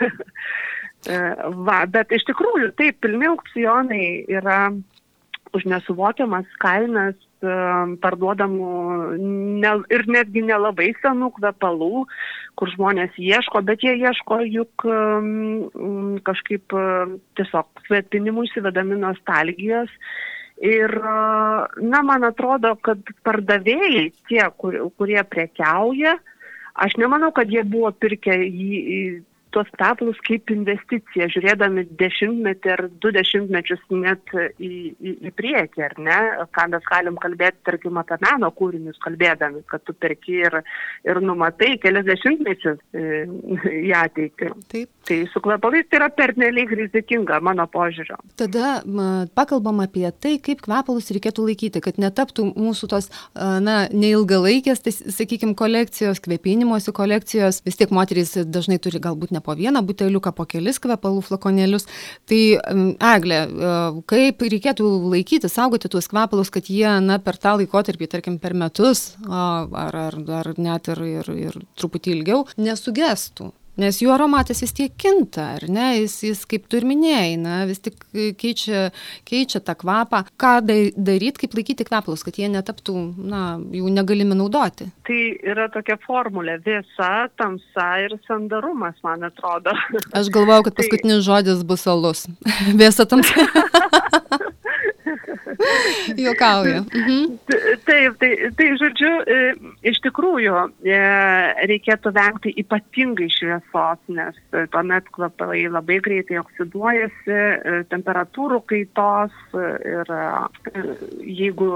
[1.06, 1.16] E,
[1.62, 4.72] va, bet iš tikrųjų, taip, pilni aukcionai yra
[5.56, 7.56] už nesuvokiamas kainas e,
[8.02, 8.70] parduodamų
[9.62, 12.04] ne, ir netgi nelabai senų kvepalų,
[12.56, 16.72] kur žmonės ieško, bet jie ieško juk um, kažkaip
[17.36, 19.92] tiesiog kvepinimų įsivedami nostalgijos.
[20.64, 20.88] Ir,
[21.84, 26.14] na, man atrodo, kad pardavėjai, tie, kur, kurie prekiauja,
[26.76, 28.80] Aš nemanau, kad jie buvo pirkę jį
[29.56, 35.94] tuos kvepalus kaip investiciją, žiūrėdami dešimtmetį ar du dešimtmečius net į, į, į priekį, ar
[36.02, 36.18] ne,
[36.52, 40.60] ką mes galim kalbėti, tarkim, apie meno kūrinius, kalbėdami, kad tu perki ir,
[41.08, 43.24] ir numatai kelias dešimtmečius e,
[43.86, 44.52] į ateitį.
[44.72, 44.92] Taip.
[45.06, 48.16] Tai su kvepalais tai yra pernelyg rizikinga, mano požiūrio.
[48.40, 48.80] Tada
[49.38, 55.54] pakalbam apie tai, kaip kvepalus reikėtų laikyti, kad netaptų mūsų tos, na, neilgalaikės, tai, sakykime,
[55.58, 57.62] kolekcijos, kvepinimosi kolekcijos.
[57.66, 61.87] Vis tiek moterys dažnai turi galbūt ne po vieną buteliuką, po kelis kvepalų flakonėlius.
[62.28, 62.40] Tai,
[63.14, 63.40] Eglė,
[64.11, 69.12] kaip reikėtų laikyti, saugoti tuos kvepalus, kad jie, na, per tą laikotarpį, tarkim, per metus,
[69.26, 73.52] ar, ar, ar net ir, ir, ir truputį ilgiau, nesugestų?
[73.80, 75.90] Nes jų aromatas vis tiek kinta, ar ne?
[76.00, 77.98] Jis, jis kaip tu ir minėjai, na, vis tik
[78.40, 78.86] keičia,
[79.28, 80.22] keičia tą kvapą.
[80.40, 83.42] Ką daryti, kaip laikyti kvepalus, kad jie netaptų, na,
[83.76, 84.88] jų negalime naudoti?
[85.06, 89.76] Tai yra tokia formulė- vėsa, tamsa ir sandarumas, man atrodo.
[90.16, 91.26] Aš galvau, kad tai paskutinis tai...
[91.28, 92.26] žodis bus alus.
[92.80, 93.44] Vėsa, tamsa.
[96.27, 96.85] Jokauju.
[96.94, 97.38] Mhm.
[97.87, 99.38] Taip, tai, tai žodžiu, e,
[99.90, 100.55] iš tikrųjų
[100.87, 101.01] e,
[101.70, 107.40] reikėtų vengti ypatingai šviesos, nes e, tuomet kvapalai labai greitai oksiduojasi,
[107.90, 110.11] temperatūrų kaitos ir
[111.20, 111.70] jeigu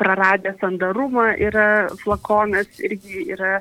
[0.00, 3.58] praradęs sandarumą yra flakonas irgi yra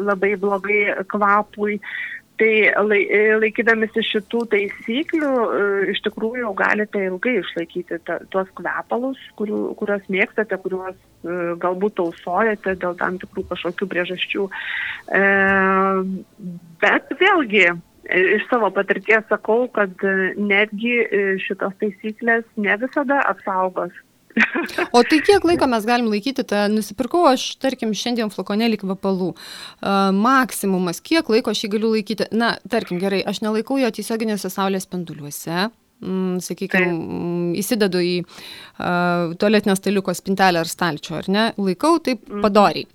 [0.00, 1.80] labai blogai kvapui.
[2.40, 2.52] Tai
[3.42, 10.56] laikydamėsi šitų taisyklių, e, iš tikrųjų galite ilgai išlaikyti ta, tuos kvepalus, kurių, kuriuos mėgstate,
[10.62, 14.48] kuriuos e, galbūt tausojate dėl tam tikrų kažkokių priežasčių.
[15.20, 15.22] E,
[16.80, 17.66] bet vėlgi,
[18.08, 19.92] iš savo patirties sakau, kad
[20.40, 20.96] netgi
[21.44, 23.92] šitos taisyklės ne visada apsaugos
[24.96, 29.32] O tai kiek laiko mes galim laikyti tą, nusipirkau aš, tarkim, šiandien flakonėlį kvapalų.
[29.34, 32.28] Uh, maksimumas, kiek laiko aš jį galiu laikyti?
[32.36, 35.70] Na, tarkim, gerai, aš nelaikau jo tiesioginėse saulės spinduliuose.
[36.00, 42.22] Mm, sakykime, mm, įsidedu į uh, tualetinio staliuko spintelę ar stalčių, ar ne, laikau taip
[42.24, 42.40] mhm.
[42.46, 42.88] padoriai.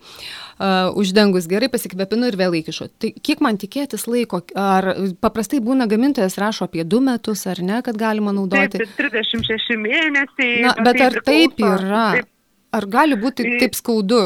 [0.55, 2.87] Uh, uždengus gerai pasikvepinu ir vėl įkišu.
[2.97, 4.87] Tai kiek man tikėtis laiko, ar
[5.21, 8.79] paprastai būna gamintojas rašo apie du metus, ar ne, kad galima naudoti?
[8.81, 10.63] Taip, 36 mėnesiai.
[10.65, 12.05] Na, bet ar taip yra?
[12.17, 12.31] Taip.
[12.75, 14.23] Ar gali būti taip skaudu?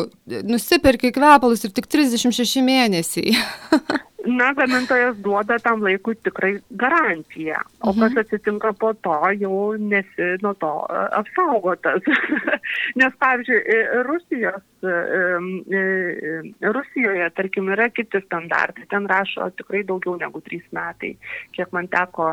[0.48, 3.36] Nusipirki kvepalus ir tik 36 mėnesiai.
[4.26, 8.00] Na, gamintojas duoda tam laikui tikrai garantiją, o mhm.
[8.02, 12.04] kas atsitinka po to, jau nesi nuo to e, apsaugotas.
[13.00, 20.44] Nes, pavyzdžiui, e, Rusijos, e, Rusijoje, tarkim, yra kiti standartai, ten rašo tikrai daugiau negu
[20.44, 21.14] trys metai,
[21.56, 22.28] kiek man teko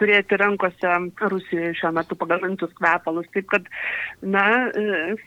[0.00, 3.28] turėti rankose Rusijoje šiuo metu pagamintus kvepalus.
[3.36, 3.68] Taip kad,
[4.24, 4.46] na,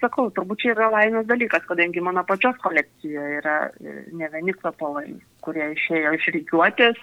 [0.01, 5.13] sakau, turbūt čia yra laimės dalykas, kadangi mano pačios kolekcijoje yra ne vieni kvepalai
[5.45, 6.99] kurie išėjo iš reikiuotės.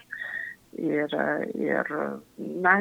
[0.81, 1.13] Ir,
[1.61, 1.89] ir,
[2.63, 2.75] na,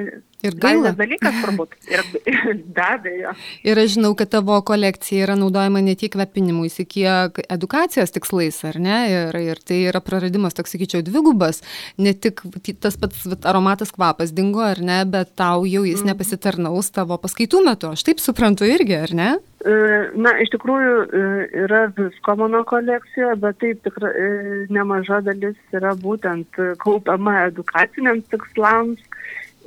[0.45, 0.91] ir gaila.
[0.97, 1.75] dalykas turbūt.
[1.91, 2.03] Ir
[2.75, 3.33] be abejo.
[3.67, 8.79] Ir aš žinau, kad tavo kolekcija yra naudojama ne tik kvepinimui, kiek edukacijos tikslais, ar
[8.81, 8.97] ne?
[9.11, 11.61] Ir, ir tai yra praradimas, toks sakyčiau, dvigubas.
[12.01, 12.43] Ne tik
[12.81, 16.11] tas pats aromatas kvapas dingo, ar ne, bet tau jau jis mm.
[16.13, 17.93] nepasitarnaus tavo paskaitų metu.
[17.93, 19.31] Aš taip suprantu irgi, ar ne?
[19.61, 19.73] E,
[20.17, 21.23] na, iš tikrųjų e,
[21.67, 24.29] yra visko mano kolekcijoje, bet taip tikrai e,
[24.73, 29.03] nemaža dalis yra būtent kaupiama edukaciniams tikslams.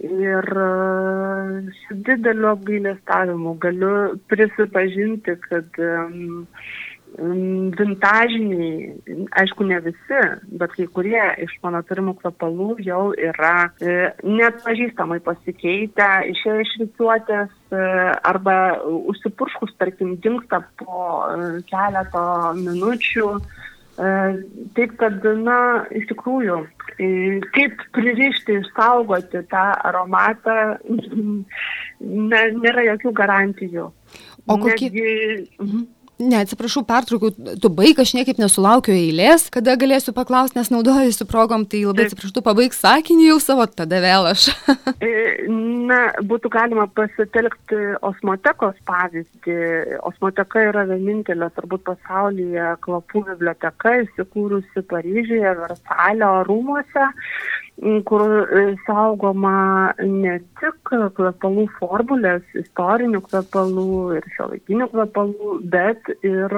[0.03, 0.49] Ir
[1.85, 3.93] su dideliu apgailestavimu galiu
[4.29, 5.79] prisipažinti, kad
[7.79, 8.95] vintažiniai,
[9.39, 10.21] aišku, ne visi,
[10.59, 16.73] bet kai kurie iš mano turimų kvepalų jau yra e, net pažįstamai pasikeitę, išėję iš
[16.83, 17.85] rikiuotės e,
[18.31, 18.57] arba
[19.13, 22.25] užsipurškus, tarkim, dinksta po e, keleto
[22.59, 23.29] minučių.
[23.95, 25.59] Taip kad, na,
[25.95, 26.57] iš tikrųjų,
[27.55, 30.57] kaip pririšti, išsaugoti tą aromatą,
[32.65, 33.91] nėra jokių garantijų.
[34.47, 34.91] O kokie...
[34.91, 35.13] Netgi...
[35.63, 35.85] Mhm.
[36.23, 41.65] Ne, atsiprašau, pertraukiau, tu baig, aš niekaip nesulaukiu eilės, kada galėsiu paklausti, nes naudojusi progom,
[41.67, 44.47] tai labai atsiprašau, tu pabaig sakinį jau savo, tada vėl aš.
[45.05, 45.11] E,
[45.51, 49.57] na, būtų galima pasitelkti osmotekos pavyzdį.
[50.07, 57.11] Osmoteka yra vienintelė, turbūt pasaulyje kvapų biblioteka, įsikūrusi Paryžiuje, Versalio rūmuose
[57.83, 66.55] kur e, saugoma ne tik kvepalų formulės, istorinių kvepalų ir šiuolaikinių kvepalų, bet ir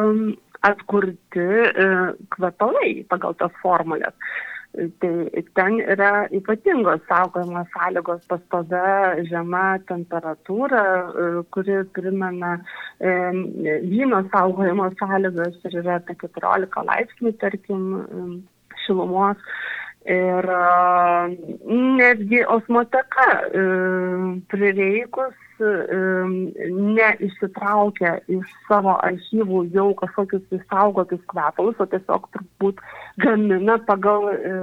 [0.67, 1.89] atkurti e,
[2.37, 4.15] kvepalai pagal tas formulės.
[5.01, 12.59] Tai ten yra ypatingos saugojimo sąlygos pastovia žema temperatūra, e, kuri primena
[13.01, 17.89] vyno saugojimo sąlygas ir yra apie 14 laipsnių, tarkim,
[18.85, 19.41] šilumos.
[20.07, 20.47] Ir
[21.67, 23.63] netgi osmoteka e,
[24.53, 25.71] prireikus e,
[26.71, 32.85] neišsitraukia iš savo archyvų jau kažkokius įsaugotus kvepalus, o tiesiog turbūt
[33.25, 34.55] gamina pagal e,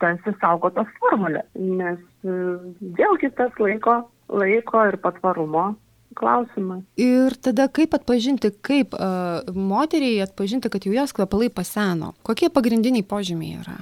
[0.00, 1.44] tas įsaugotas formulės.
[1.60, 4.00] Nes vėlgi tas laiko,
[4.32, 5.74] laiko ir patvarumo
[6.16, 6.82] klausimas.
[6.96, 12.14] Ir tada kaip atpažinti, kaip uh, moteriai atpažinti, kad jau jos kvepalai paseno?
[12.26, 13.78] Kokie pagrindiniai požymiai yra?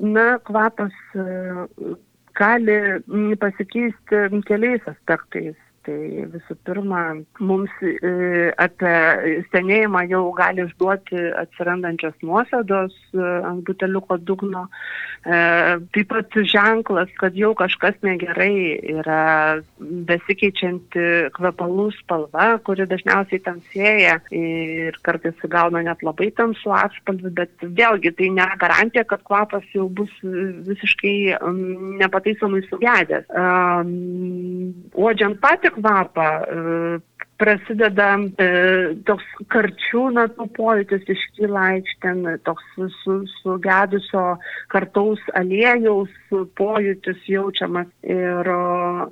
[0.00, 1.24] Na, kvapas e,
[2.34, 5.56] gali pasikeisti keliais aspektais.
[5.84, 5.96] Tai
[6.32, 7.00] visų pirma,
[7.44, 7.90] mums e,
[8.56, 8.92] apie
[9.52, 14.62] senėjimą jau gali išduoti atsirandančios nuosėdos e, ant buteliuko dugno.
[15.28, 15.40] E,
[15.92, 19.24] taip pat ženklas, kad jau kažkas negerai yra
[20.08, 28.14] besikeičianti kvepalų spalva, kuri dažniausiai tamsėja ir kartais įgauna net labai tamsų atspalvį, bet vėlgi
[28.16, 31.16] tai nėra garantija, kad kvapas jau bus visiškai
[32.00, 33.28] nepataisomai sugedęs.
[34.94, 36.28] Uodžiant patį kvapą.
[36.44, 37.00] E,
[37.40, 38.46] prasideda e,
[39.08, 42.66] toks karčių natų pojūtis iškyla aikštėn, toks
[43.00, 44.24] su, sugedusio
[44.72, 47.90] kartaus aliejaus pojūtis jaučiamas.
[48.06, 48.50] Ir,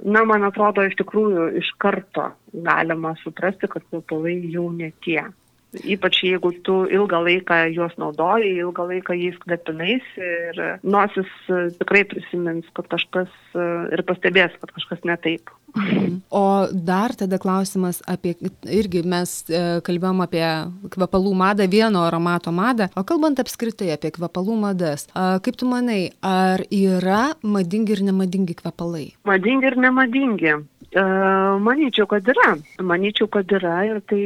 [0.04, 5.24] na, man atrodo, iš tikrųjų iš karto galima suprasti, kad kvepalai jau ne tie.
[5.72, 12.02] Ypač jeigu tu ilgą laiką juos naudoji, ilgą laiką jais kvepinais ir nosis e, tikrai
[12.10, 15.48] prisimins, kad kažkas e, ir pastebės, kad kažkas ne taip.
[15.72, 16.18] Mhm.
[16.28, 18.34] O dar tada klausimas apie,
[18.68, 20.44] irgi mes e, kalbėjom apie
[20.92, 26.66] kvepalų madą, vieno aromato madą, o kalbant apskritai apie kvepalų madas, kaip tu manai, ar
[26.68, 29.06] yra madingi ir nemadingi kvepalai?
[29.24, 30.58] Madingi ir nemadingi.
[30.92, 32.50] Manyčiau, kad yra.
[32.84, 34.20] Manyčiau, kad yra ir tai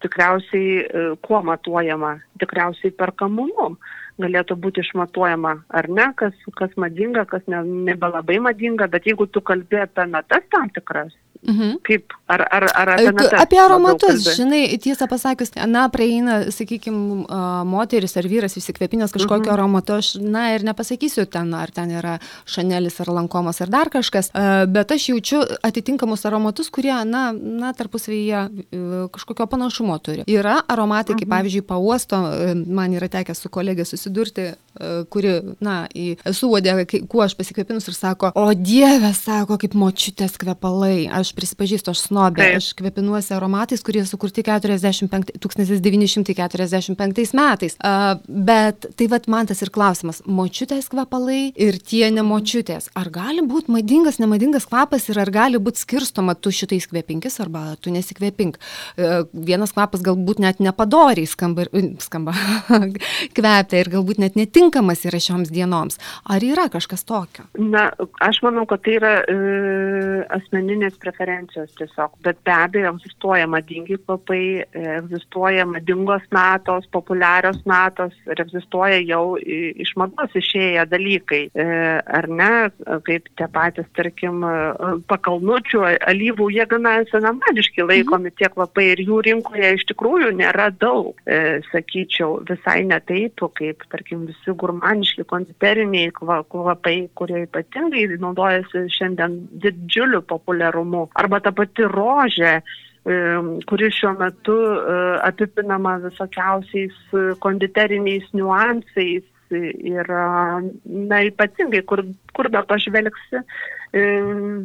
[0.00, 2.20] tikriausiai e, kuo matuojama?
[2.38, 3.76] Tikriausiai perkamumu
[4.22, 9.42] galėtų būti išmatuojama, ar ne, kas, kas madinga, kas ne, nebelabai madinga, bet jeigu tu
[9.44, 11.14] kalbė apie natas tam tikras,
[11.46, 11.78] Mhm.
[11.86, 17.28] Kaip, ar, ar, ar apie, natas, apie aromatus, žinai, tiesą pasakius, na, prieina, sakykime,
[17.68, 19.54] moteris ar vyras įsikvėpinęs kažkokio mhm.
[19.54, 22.16] aromatu, aš, na, ir nepasakysiu ten, ar ten yra
[22.48, 24.32] šanelis ar lankomas ar dar kažkas,
[24.74, 28.42] bet aš jaučiu atitinkamus aromatus, kurie, na, na tarpusavyje
[29.14, 30.26] kažkokio panašumo turi.
[30.26, 31.36] Yra aromatai, kaip mhm.
[31.36, 32.20] pavyzdžiui, pauosto,
[32.66, 34.52] man yra tekę su kolegė susidurti,
[35.10, 35.32] kuri,
[35.64, 36.74] na, esu uodė,
[37.10, 41.08] kuo aš pasikvėpinus ir sako, o Dieve, sako, kaip močiutės kvepalai.
[41.18, 42.60] Aš prisipažįstu, aš snobė, Taip.
[42.60, 47.76] aš kvepinuosi aromatais, kurie sukurti 45, 1945 metais.
[47.78, 52.90] Uh, bet tai vad man tas ir klausimas, močiutės kvepalai ir tie nemočiutės.
[52.98, 57.76] Ar gali būti madingas, nemadingas kvapas ir ar gali būti skirstoma, tu šitais kvepinkis arba
[57.82, 58.58] tu nesikvepink.
[58.96, 61.68] Uh, vienas kvapas galbūt net nepadoriai skamba,
[62.04, 62.34] skamba
[63.36, 64.38] kvepia ir galbūt net
[64.68, 65.98] netinkamas yra šioms dienoms.
[66.28, 67.44] Ar yra kažkas tokio?
[67.58, 67.90] Na,
[68.20, 69.36] aš manau, kad tai yra e,
[70.34, 74.64] asmeninės preferencijos tiesiog, bet be abejo egzistuoja madingi kvapai,
[74.98, 81.66] egzistuoja madingos natos, populiarios natos ir egzistuoja jau iš mados išėję dalykai, e,
[82.18, 82.50] ar ne,
[83.06, 84.44] kaip tie patys, tarkim,
[85.08, 91.16] pakalnučių, alyvų, jie gana senamadiški laikomi tie kvapai ir jų rinkoje iš tikrųjų nėra daug,
[91.26, 99.40] e, sakyčiau, visai ne taip, kaip, tarkim, visi gurmaniški konditeriniai kvapai, kurie ypatingai naudojasi šiandien
[99.62, 102.60] didžiuliu populiarumu arba ta pati rožė
[103.68, 104.54] kuris šiuo metu
[105.24, 106.96] apipinama visokiausiais
[107.40, 109.24] konditeriniais niuansais
[109.54, 110.10] ir,
[110.84, 112.02] na, ypatingai, kur,
[112.36, 113.42] kur be pažvelgsi,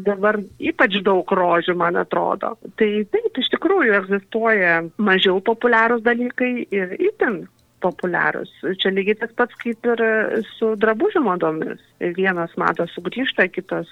[0.04, 2.58] dabar ypač daug rožių, man atrodo.
[2.80, 7.46] Tai taip, iš tikrųjų egzistuoja mažiau populiarūs dalykai ir itin
[7.84, 8.52] populiarūs.
[8.82, 10.04] Čia lygiai tas pats kaip ir
[10.56, 11.82] su drabužių madomis.
[12.18, 13.92] Vienas mados sugrįžta, kitos,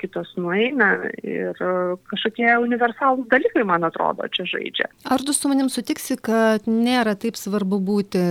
[0.00, 0.90] kitos nueina
[1.24, 1.56] ir
[2.12, 4.90] kažkokie universalūs dalykai, man atrodo, čia žaidžia.
[5.08, 8.24] Ar tu su manim sutiksi, kad nėra taip svarbu būti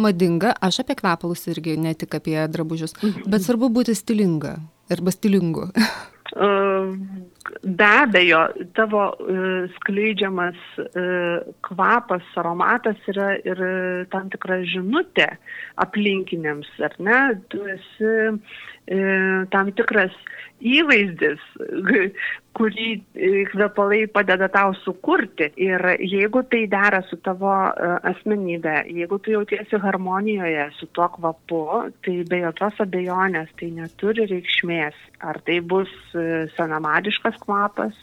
[0.00, 4.58] madinga, aš apie kvepalus irgi, ne tik apie drabužius, bet svarbu būti stilinga
[4.92, 5.70] arba stilingu?
[7.62, 8.42] Be abejo,
[8.76, 9.08] tavo
[9.76, 10.60] skleidžiamas
[11.66, 13.62] kvapas, aromatas yra ir
[14.14, 15.26] tam tikra žinutė
[15.82, 17.22] aplinkiniams, ar ne?
[17.50, 18.14] Tu esi
[19.50, 20.14] tam tikras
[20.62, 21.42] įvaizdis,
[22.54, 22.88] kurį
[23.50, 25.48] kvepalai padeda tau sukurti.
[25.58, 27.50] Ir jeigu tai dera su tavo
[28.10, 31.62] asmenybė, jeigu tu jautiesi harmonijoje su tuo kvapu,
[32.02, 34.98] tai be jokios abejonės tai neturi reikšmės.
[35.22, 35.90] Ar tai bus
[36.58, 37.94] senamadiškas kvapas,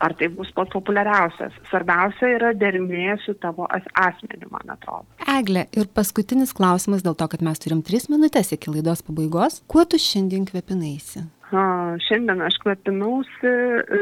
[0.00, 1.56] ar tai bus pats populiariausias.
[1.70, 5.06] Svarbiausia yra dermė su tavo asmeniu, man atrodo.
[5.38, 9.60] Eglė, ir paskutinis klausimas dėl to, kad mes turim tris minutės iki laidos pabaigos.
[9.70, 11.26] Kuo tu šiandien kvepinaisi?
[11.50, 11.62] A,
[12.06, 13.50] šiandien aš kvepinausi,
[13.98, 14.00] e,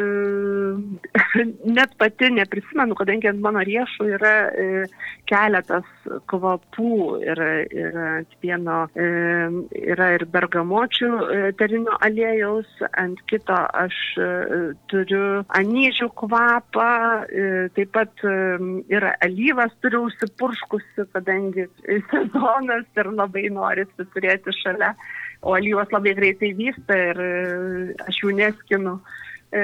[1.78, 4.66] net pati neprisimenu, kadangi ant mano riešų yra e,
[5.30, 5.86] keletas
[6.28, 7.40] kvapų ir,
[7.72, 9.07] ir ant vieno e,
[9.94, 12.68] yra ir bergamočių e, terinio aliejaus,
[13.01, 14.28] ant kito aš e,
[14.92, 16.90] turiu anyžių kvapą,
[17.32, 17.46] e,
[17.78, 18.26] taip pat
[18.92, 21.64] yra alyvas turiu užsipurškusi, kadangi
[22.12, 24.92] sezonas ir labai norisi turėti šalia
[25.43, 27.22] o alyvos labai greitai vysta ir
[28.07, 28.99] aš jų neskinu.
[29.55, 29.62] E,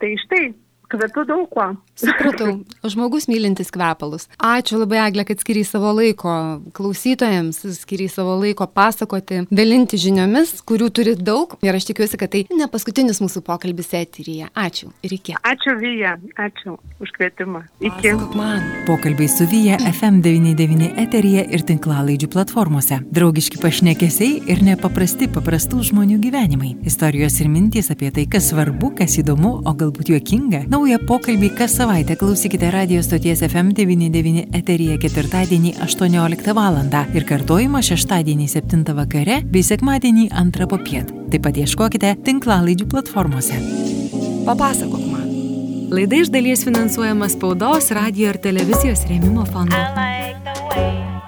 [0.00, 0.50] tai štai,
[0.92, 1.68] kvepiu daug kuo.
[1.98, 2.54] Supratau,
[2.92, 4.28] žmogus mylintis kvepalus.
[4.36, 6.34] Ačiū labai, Eglė, kad skiriai savo laiko
[6.76, 11.56] klausytojams, skiriai savo laiko pasakoti, dalinti žiniomis, kurių turi daug.
[11.64, 14.48] Ir aš tikiuosi, kad tai ne paskutinis mūsų pokalbis eteryje.
[14.58, 15.36] Ačiū ir iki.
[15.42, 17.64] Ačiū, Vyja, ačiū už kvietimą.
[17.82, 18.14] Iki.
[18.38, 18.62] Man.
[18.86, 23.00] Pokalbiai su Vyja FM99 eteryje ir tinklalaidžių platformose.
[23.14, 26.74] Draugiški pašnekesiai ir nepaprasti paprastų žmonių gyvenimai.
[26.88, 30.64] Istorijos ir mintys apie tai, kas svarbu, kas įdomu, o galbūt juokinga.
[30.82, 36.80] Naują pokalbį kas savaitę klausykite radio stoties FM99 eteryje ketvirtadienį 18 val.
[37.14, 41.14] ir kartojimą šeštadienį 7 vakare bei sekmadienį 2 popiet.
[41.30, 43.62] Taip pat ieškokite tinklalaidžių platformose.
[44.44, 45.30] Papasakok man.
[45.94, 49.76] Laida iš dalies finansuojama spaudos, radio ir televizijos rėmimo fondo.
[49.78, 51.21] I like